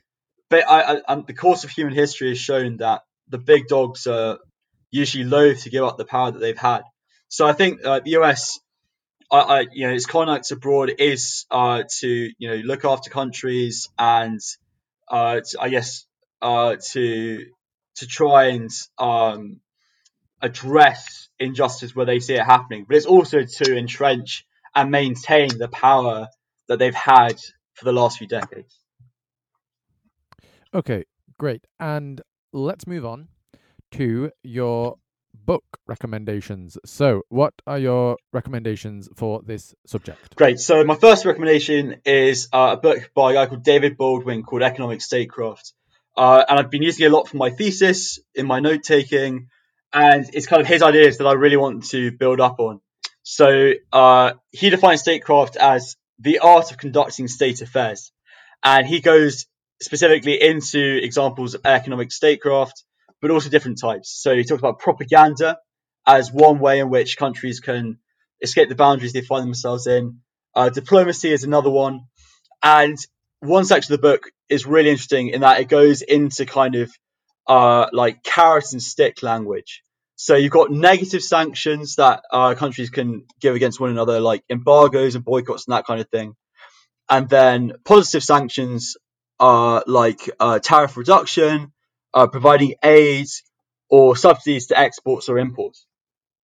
but 0.50 0.70
I, 0.70 1.02
I, 1.08 1.16
the 1.16 1.34
course 1.34 1.64
of 1.64 1.70
human 1.70 1.94
history 1.94 2.30
has 2.30 2.40
shown 2.40 2.78
that 2.78 3.02
the 3.30 3.38
big 3.38 3.68
dogs 3.68 4.08
are 4.08 4.40
usually 4.92 5.24
loath 5.24 5.64
to 5.64 5.70
give 5.70 5.84
up 5.84 5.98
the 5.98 6.06
power 6.06 6.32
that 6.32 6.40
they've 6.40 6.58
had. 6.58 6.82
So 7.30 7.48
I 7.48 7.54
think 7.54 7.86
uh, 7.86 8.02
the 8.04 8.18
US, 8.18 8.60
I, 9.32 9.68
you 9.72 9.88
know, 9.88 9.94
its 9.94 10.08
conduct 10.08 10.52
abroad 10.52 10.92
is 10.98 11.46
uh, 11.52 11.84
to 12.00 12.08
you 12.38 12.50
know 12.50 12.56
look 12.56 12.84
after 12.84 13.10
countries 13.10 13.88
and 13.98 14.40
uh, 15.10 15.42
to, 15.42 15.62
I 15.62 15.70
guess 15.70 16.06
uh, 16.42 16.78
to 16.92 17.46
to 17.98 18.08
try 18.08 18.46
and 18.46 18.72
um, 18.98 19.60
address 20.42 21.30
injustice 21.38 21.96
where 21.96 22.06
they 22.06 22.20
see 22.20 22.34
it 22.34 22.44
happening, 22.44 22.86
but 22.88 22.98
it's 22.98 23.06
also 23.06 23.44
to 23.44 23.78
entrench 23.78 24.46
and 24.76 24.92
maintain 24.92 25.58
the 25.58 25.68
power 25.68 26.28
that 26.68 26.80
they've 26.80 26.96
had 26.96 27.38
for 27.74 27.86
the 27.86 27.92
last 27.92 28.18
few 28.18 28.28
decades. 28.28 28.78
Okay, 30.74 31.06
great. 31.38 31.66
And 31.80 32.22
let's 32.54 32.86
move 32.86 33.06
on 33.06 33.28
to 33.92 34.32
your 34.44 34.98
book 35.34 35.64
recommendations. 35.88 36.78
So, 36.86 37.24
what 37.30 37.54
are 37.66 37.80
your 37.80 38.18
recommendations 38.32 39.10
for 39.16 39.42
this 39.44 39.74
subject? 39.88 40.36
Great. 40.36 40.60
So, 40.60 40.84
my 40.84 40.96
first 40.96 41.26
recommendation 41.26 42.02
is 42.06 42.50
uh, 42.54 42.76
a 42.78 42.78
book 42.78 43.12
by 43.16 43.32
a 43.32 43.34
guy 43.34 43.46
called 43.48 43.64
David 43.64 43.98
Baldwin 43.98 44.44
called 44.44 44.62
Economic 44.62 45.02
Statecraft. 45.02 45.74
Uh, 46.16 46.44
and 46.48 46.60
I've 46.60 46.70
been 46.70 46.84
using 46.84 47.06
it 47.06 47.12
a 47.12 47.16
lot 47.16 47.30
for 47.30 47.38
my 47.38 47.50
thesis, 47.50 48.20
in 48.36 48.46
my 48.46 48.60
note 48.60 48.84
taking, 48.84 49.48
and 49.94 50.26
it's 50.34 50.48
kind 50.48 50.62
of 50.62 50.68
his 50.68 50.82
ideas 50.82 51.18
that 51.18 51.28
I 51.28 51.34
really 51.34 51.58
want 51.58 51.86
to 51.92 52.12
build 52.12 52.40
up 52.42 52.60
on. 52.60 52.82
So, 53.32 53.74
uh, 53.94 54.34
he 54.50 54.72
defines 54.72 55.02
statecraft 55.02 55.56
as 55.56 55.96
the 56.18 56.40
art 56.40 56.72
of 56.72 56.80
conducting 56.80 57.28
state 57.28 57.62
affairs. 57.62 58.12
And 58.64 58.88
he 58.88 59.02
goes 59.02 59.46
specifically 59.80 60.42
into 60.42 60.98
examples 60.98 61.54
of 61.54 61.62
economic 61.64 62.12
statecraft, 62.12 62.84
but 63.22 63.30
also 63.30 63.52
different 63.52 63.80
types. 63.80 64.10
So 64.10 64.36
he 64.36 64.44
talks 64.44 64.58
about 64.58 64.80
propaganda 64.80 65.60
as 66.08 66.32
one 66.32 66.58
way 66.58 66.80
in 66.80 66.90
which 66.90 67.18
countries 67.18 67.60
can 67.60 68.00
escape 68.42 68.68
the 68.68 68.74
boundaries 68.74 69.14
they 69.14 69.22
find 69.22 69.44
themselves 69.44 69.86
in. 69.86 70.22
Uh, 70.56 70.70
diplomacy 70.70 71.32
is 71.32 71.44
another 71.44 71.70
one. 71.70 72.06
And 72.64 72.98
one 73.42 73.64
section 73.64 73.94
of 73.94 74.02
the 74.02 74.08
book 74.08 74.24
is 74.50 74.66
really 74.66 74.90
interesting 74.90 75.30
in 75.30 75.42
that 75.42 75.60
it 75.60 75.70
goes 75.70 76.02
into 76.02 76.48
kind 76.48 76.74
of 76.74 76.92
uh, 77.46 77.90
like 77.94 78.24
carrot 78.24 78.72
and 78.72 78.82
stick 78.82 79.22
language. 79.22 79.84
So 80.22 80.36
you've 80.36 80.52
got 80.52 80.70
negative 80.70 81.24
sanctions 81.24 81.96
that 81.96 82.24
uh, 82.30 82.54
countries 82.54 82.90
can 82.90 83.24
give 83.40 83.56
against 83.56 83.80
one 83.80 83.90
another, 83.90 84.20
like 84.20 84.44
embargoes 84.50 85.16
and 85.16 85.24
boycotts 85.24 85.66
and 85.66 85.74
that 85.74 85.86
kind 85.86 86.02
of 86.02 86.10
thing. 86.10 86.36
And 87.10 87.30
then 87.30 87.72
positive 87.86 88.22
sanctions 88.22 88.98
are 89.40 89.82
like 89.88 90.30
uh, 90.38 90.60
tariff 90.60 90.98
reduction, 90.98 91.72
uh, 92.14 92.28
providing 92.28 92.76
aid 92.84 93.28
or 93.90 94.18
subsidies 94.18 94.68
to 94.68 94.78
exports 94.78 95.30
or 95.30 95.40
imports. 95.40 95.86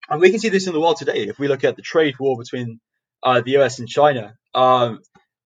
And 0.10 0.22
we 0.22 0.30
can 0.30 0.40
see 0.40 0.48
this 0.48 0.68
in 0.68 0.74
the 0.74 0.80
world 0.80 0.96
today. 0.96 1.28
If 1.28 1.38
we 1.38 1.50
look 1.50 1.66
at 1.66 1.76
the 1.76 1.82
trade 1.82 2.16
war 2.18 2.38
between 2.38 2.80
uh, 3.24 3.42
the 3.42 3.58
US 3.58 3.80
and 3.80 3.90
China, 3.90 4.38
um, 4.54 5.02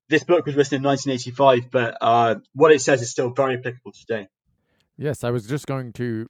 this 0.07 0.23
book 0.23 0.45
was 0.45 0.55
written 0.55 0.75
in 0.75 0.83
1985, 0.83 1.71
but 1.71 1.97
uh, 1.99 2.35
what 2.53 2.71
it 2.71 2.81
says 2.83 3.01
is 3.01 3.09
still 3.09 3.31
very 3.31 3.57
applicable 3.57 3.93
today. 3.93 4.27
Yes, 4.99 5.23
I 5.23 5.31
was 5.31 5.47
just 5.47 5.65
going 5.65 5.93
to 5.93 6.27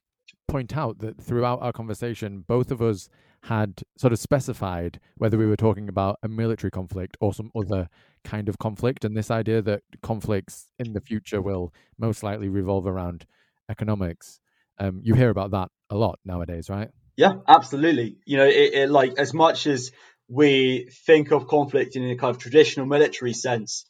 point 0.49 0.75
out 0.75 0.99
that 0.99 1.21
throughout 1.21 1.61
our 1.61 1.71
conversation, 1.71 2.43
both 2.47 2.71
of 2.71 2.81
us 2.81 3.07
had 3.43 3.83
sort 3.97 4.11
of 4.11 4.19
specified 4.19 4.99
whether 5.17 5.37
we 5.37 5.45
were 5.45 5.55
talking 5.55 5.87
about 5.87 6.19
a 6.21 6.27
military 6.27 6.71
conflict 6.71 7.15
or 7.21 7.33
some 7.33 7.51
other 7.55 7.87
kind 8.23 8.49
of 8.49 8.59
conflict, 8.59 9.05
and 9.05 9.15
this 9.15 9.31
idea 9.31 9.61
that 9.61 9.83
conflicts 10.01 10.67
in 10.77 10.93
the 10.93 10.99
future 10.99 11.41
will 11.41 11.73
most 11.97 12.21
likely 12.23 12.49
revolve 12.49 12.85
around 12.85 13.25
economics. 13.69 14.39
Um, 14.77 15.01
you 15.03 15.13
hear 15.13 15.29
about 15.29 15.51
that 15.51 15.69
a 15.89 15.95
lot 15.95 16.19
nowadays, 16.25 16.69
right? 16.69 16.89
Yeah, 17.15 17.33
absolutely. 17.47 18.17
You 18.25 18.37
know, 18.37 18.45
it, 18.45 18.73
it, 18.73 18.89
like 18.89 19.17
as 19.17 19.33
much 19.33 19.67
as 19.67 19.91
we 20.27 20.89
think 21.05 21.31
of 21.31 21.47
conflict 21.47 21.95
in 21.95 22.09
a 22.09 22.15
kind 22.15 22.33
of 22.35 22.41
traditional 22.41 22.85
military 22.85 23.33
sense, 23.33 23.85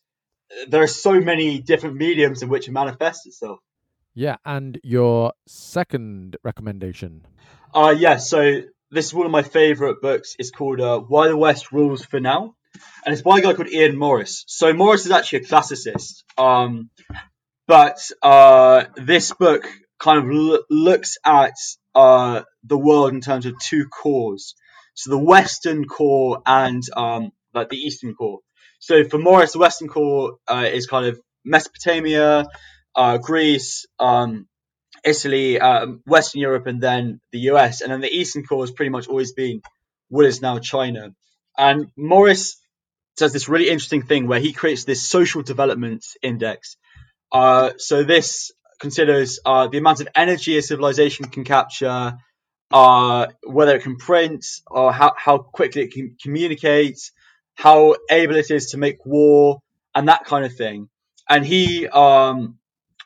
there 0.67 0.81
are 0.81 0.87
so 0.87 1.19
many 1.19 1.59
different 1.59 1.95
mediums 1.95 2.41
in 2.41 2.49
which 2.49 2.67
it 2.67 2.71
manifests 2.71 3.25
itself. 3.25 3.59
Yeah, 4.13 4.37
and 4.45 4.79
your 4.83 5.33
second 5.47 6.37
recommendation? 6.43 7.25
Uh, 7.73 7.95
yeah, 7.97 8.17
so 8.17 8.61
this 8.91 9.05
is 9.05 9.13
one 9.13 9.25
of 9.25 9.31
my 9.31 9.43
favorite 9.43 10.01
books. 10.01 10.35
It's 10.39 10.51
called 10.51 10.81
uh, 10.81 10.99
Why 10.99 11.27
the 11.27 11.37
West 11.37 11.71
Rules 11.71 12.03
for 12.03 12.19
Now, 12.19 12.55
and 13.05 13.13
it's 13.13 13.21
by 13.21 13.39
a 13.39 13.41
guy 13.41 13.53
called 13.53 13.69
Ian 13.69 13.97
Morris. 13.97 14.43
So 14.47 14.73
Morris 14.73 15.05
is 15.05 15.11
actually 15.11 15.39
a 15.39 15.45
classicist, 15.45 16.23
um, 16.37 16.89
but 17.67 17.99
uh, 18.21 18.85
this 18.95 19.31
book 19.33 19.67
kind 19.99 20.17
of 20.19 20.35
l- 20.35 20.63
looks 20.69 21.17
at 21.23 21.53
uh, 21.93 22.41
the 22.63 22.77
world 22.77 23.13
in 23.13 23.21
terms 23.21 23.45
of 23.45 23.59
two 23.59 23.87
cores. 23.87 24.55
So 24.95 25.11
the 25.11 25.19
Western 25.19 25.85
core 25.85 26.41
and 26.45 26.83
um, 26.97 27.31
like 27.53 27.69
the 27.69 27.77
Eastern 27.77 28.15
core. 28.15 28.39
So 28.79 29.03
for 29.03 29.17
Morris, 29.17 29.53
the 29.53 29.59
Western 29.59 29.87
core 29.87 30.37
uh, 30.47 30.67
is 30.71 30.87
kind 30.87 31.05
of 31.05 31.19
Mesopotamia, 31.45 32.45
uh, 32.95 33.17
Greece, 33.17 33.85
um, 33.99 34.47
Italy, 35.03 35.59
um, 35.59 36.01
Western 36.05 36.41
Europe, 36.41 36.67
and 36.67 36.81
then 36.81 37.21
the 37.31 37.39
US. 37.51 37.81
And 37.81 37.91
then 37.91 38.01
the 38.01 38.09
Eastern 38.09 38.43
core 38.43 38.63
has 38.63 38.71
pretty 38.71 38.89
much 38.89 39.07
always 39.07 39.31
been 39.31 39.61
what 40.09 40.25
is 40.25 40.41
now 40.41 40.59
China. 40.59 41.13
And 41.57 41.91
Morris 41.95 42.57
does 43.17 43.33
this 43.33 43.49
really 43.49 43.69
interesting 43.69 44.01
thing 44.01 44.27
where 44.27 44.39
he 44.39 44.53
creates 44.53 44.85
this 44.85 45.07
social 45.07 45.43
development 45.43 46.05
index. 46.21 46.77
Uh, 47.31 47.71
so 47.77 48.03
this 48.03 48.51
considers 48.79 49.39
uh, 49.45 49.67
the 49.67 49.77
amount 49.77 50.01
of 50.01 50.07
energy 50.15 50.57
a 50.57 50.61
civilization 50.61 51.25
can 51.25 51.43
capture, 51.43 52.17
uh, 52.71 53.27
whether 53.43 53.75
it 53.75 53.83
can 53.83 53.97
print, 53.97 54.45
or 54.67 54.91
how, 54.91 55.13
how 55.17 55.37
quickly 55.37 55.83
it 55.83 55.91
can 55.91 56.15
communicate, 56.21 57.11
how 57.55 57.95
able 58.09 58.35
it 58.35 58.49
is 58.49 58.67
to 58.67 58.77
make 58.77 59.05
war, 59.05 59.61
and 59.93 60.07
that 60.07 60.23
kind 60.25 60.45
of 60.45 60.55
thing. 60.55 60.89
And 61.27 61.45
he 61.45 61.87
um, 61.87 62.58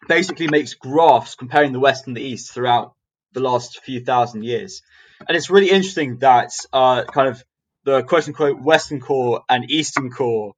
basically 0.08 0.48
makes 0.48 0.74
graphs 0.74 1.36
comparing 1.36 1.72
the 1.72 1.80
West 1.80 2.08
and 2.08 2.16
the 2.16 2.22
East 2.22 2.54
throughout 2.54 2.94
the 3.34 3.40
last 3.40 3.80
few 3.82 4.04
thousand 4.04 4.44
years. 4.44 4.82
And 5.28 5.36
it's 5.38 5.50
really 5.50 5.70
interesting 5.70 6.18
that 6.20 6.52
uh, 6.72 7.04
kind 7.06 7.30
of 7.30 7.44
the 7.86 8.04
quote 8.04 8.28
unquote 8.28 8.62
Western 8.62 9.00
core 9.00 9.44
and 9.50 9.70
Eastern 9.70 10.10
core 10.10 10.54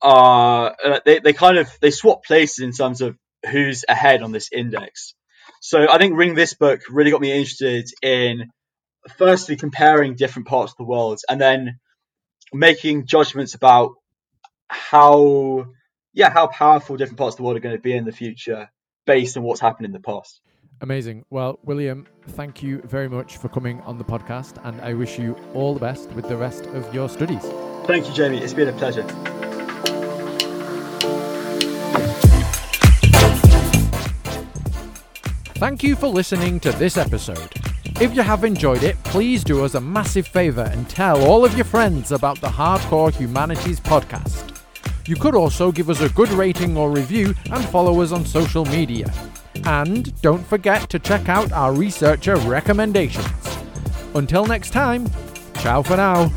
are 0.00 0.76
uh, 0.84 1.00
they, 1.04 1.18
they 1.18 1.32
kind 1.32 1.58
of 1.58 1.68
they 1.80 1.90
swap 1.90 2.24
places 2.24 2.60
in 2.60 2.72
terms 2.72 3.00
of 3.00 3.16
who's 3.50 3.84
ahead 3.88 4.22
on 4.22 4.32
this 4.32 4.50
index. 4.52 5.14
So 5.60 5.90
I 5.90 5.98
think 5.98 6.16
reading 6.16 6.34
this 6.34 6.54
book 6.54 6.80
really 6.88 7.10
got 7.10 7.20
me 7.20 7.32
interested 7.32 7.88
in 8.02 8.50
firstly 9.16 9.56
comparing 9.56 10.14
different 10.14 10.48
parts 10.48 10.72
of 10.72 10.76
the 10.76 10.84
world 10.84 11.20
and 11.28 11.40
then 11.40 11.78
making 12.52 13.06
judgments 13.06 13.54
about 13.54 13.92
how 14.68 15.66
yeah 16.18 16.30
how 16.30 16.48
powerful 16.48 16.96
different 16.96 17.16
parts 17.16 17.34
of 17.34 17.36
the 17.38 17.42
world 17.44 17.56
are 17.56 17.60
going 17.60 17.76
to 17.76 17.80
be 17.80 17.92
in 17.92 18.04
the 18.04 18.12
future 18.12 18.68
based 19.06 19.36
on 19.36 19.44
what's 19.44 19.60
happened 19.60 19.86
in 19.86 19.92
the 19.92 20.00
past. 20.00 20.40
Amazing. 20.80 21.24
Well, 21.30 21.60
William, 21.62 22.06
thank 22.30 22.60
you 22.62 22.82
very 22.82 23.08
much 23.08 23.36
for 23.36 23.48
coming 23.48 23.80
on 23.82 23.98
the 23.98 24.04
podcast, 24.04 24.62
and 24.64 24.80
I 24.80 24.94
wish 24.94 25.18
you 25.18 25.36
all 25.54 25.74
the 25.74 25.80
best 25.80 26.10
with 26.10 26.28
the 26.28 26.36
rest 26.36 26.66
of 26.66 26.92
your 26.92 27.08
studies. 27.08 27.42
Thank 27.86 28.06
you, 28.08 28.14
Jamie. 28.14 28.38
It's 28.38 28.52
been 28.52 28.68
a 28.68 28.72
pleasure. 28.72 29.04
Thank 35.54 35.82
you 35.82 35.96
for 35.96 36.08
listening 36.08 36.60
to 36.60 36.72
this 36.72 36.96
episode. 36.96 37.52
If 38.00 38.14
you 38.14 38.22
have 38.22 38.44
enjoyed 38.44 38.82
it, 38.82 39.02
please 39.04 39.42
do 39.42 39.64
us 39.64 39.74
a 39.74 39.80
massive 39.80 40.26
favour 40.26 40.68
and 40.72 40.88
tell 40.88 41.24
all 41.24 41.44
of 41.44 41.54
your 41.56 41.64
friends 41.64 42.12
about 42.12 42.40
the 42.40 42.48
Hardcore 42.48 43.12
Humanities 43.14 43.80
podcast. 43.80 44.57
You 45.08 45.16
could 45.16 45.34
also 45.34 45.72
give 45.72 45.88
us 45.88 46.02
a 46.02 46.10
good 46.10 46.28
rating 46.32 46.76
or 46.76 46.90
review 46.90 47.34
and 47.50 47.64
follow 47.70 48.02
us 48.02 48.12
on 48.12 48.26
social 48.26 48.66
media. 48.66 49.10
And 49.64 50.20
don't 50.20 50.46
forget 50.46 50.90
to 50.90 50.98
check 50.98 51.30
out 51.30 51.50
our 51.50 51.72
researcher 51.72 52.36
recommendations. 52.36 53.26
Until 54.14 54.44
next 54.44 54.70
time, 54.70 55.08
ciao 55.60 55.80
for 55.80 55.96
now. 55.96 56.30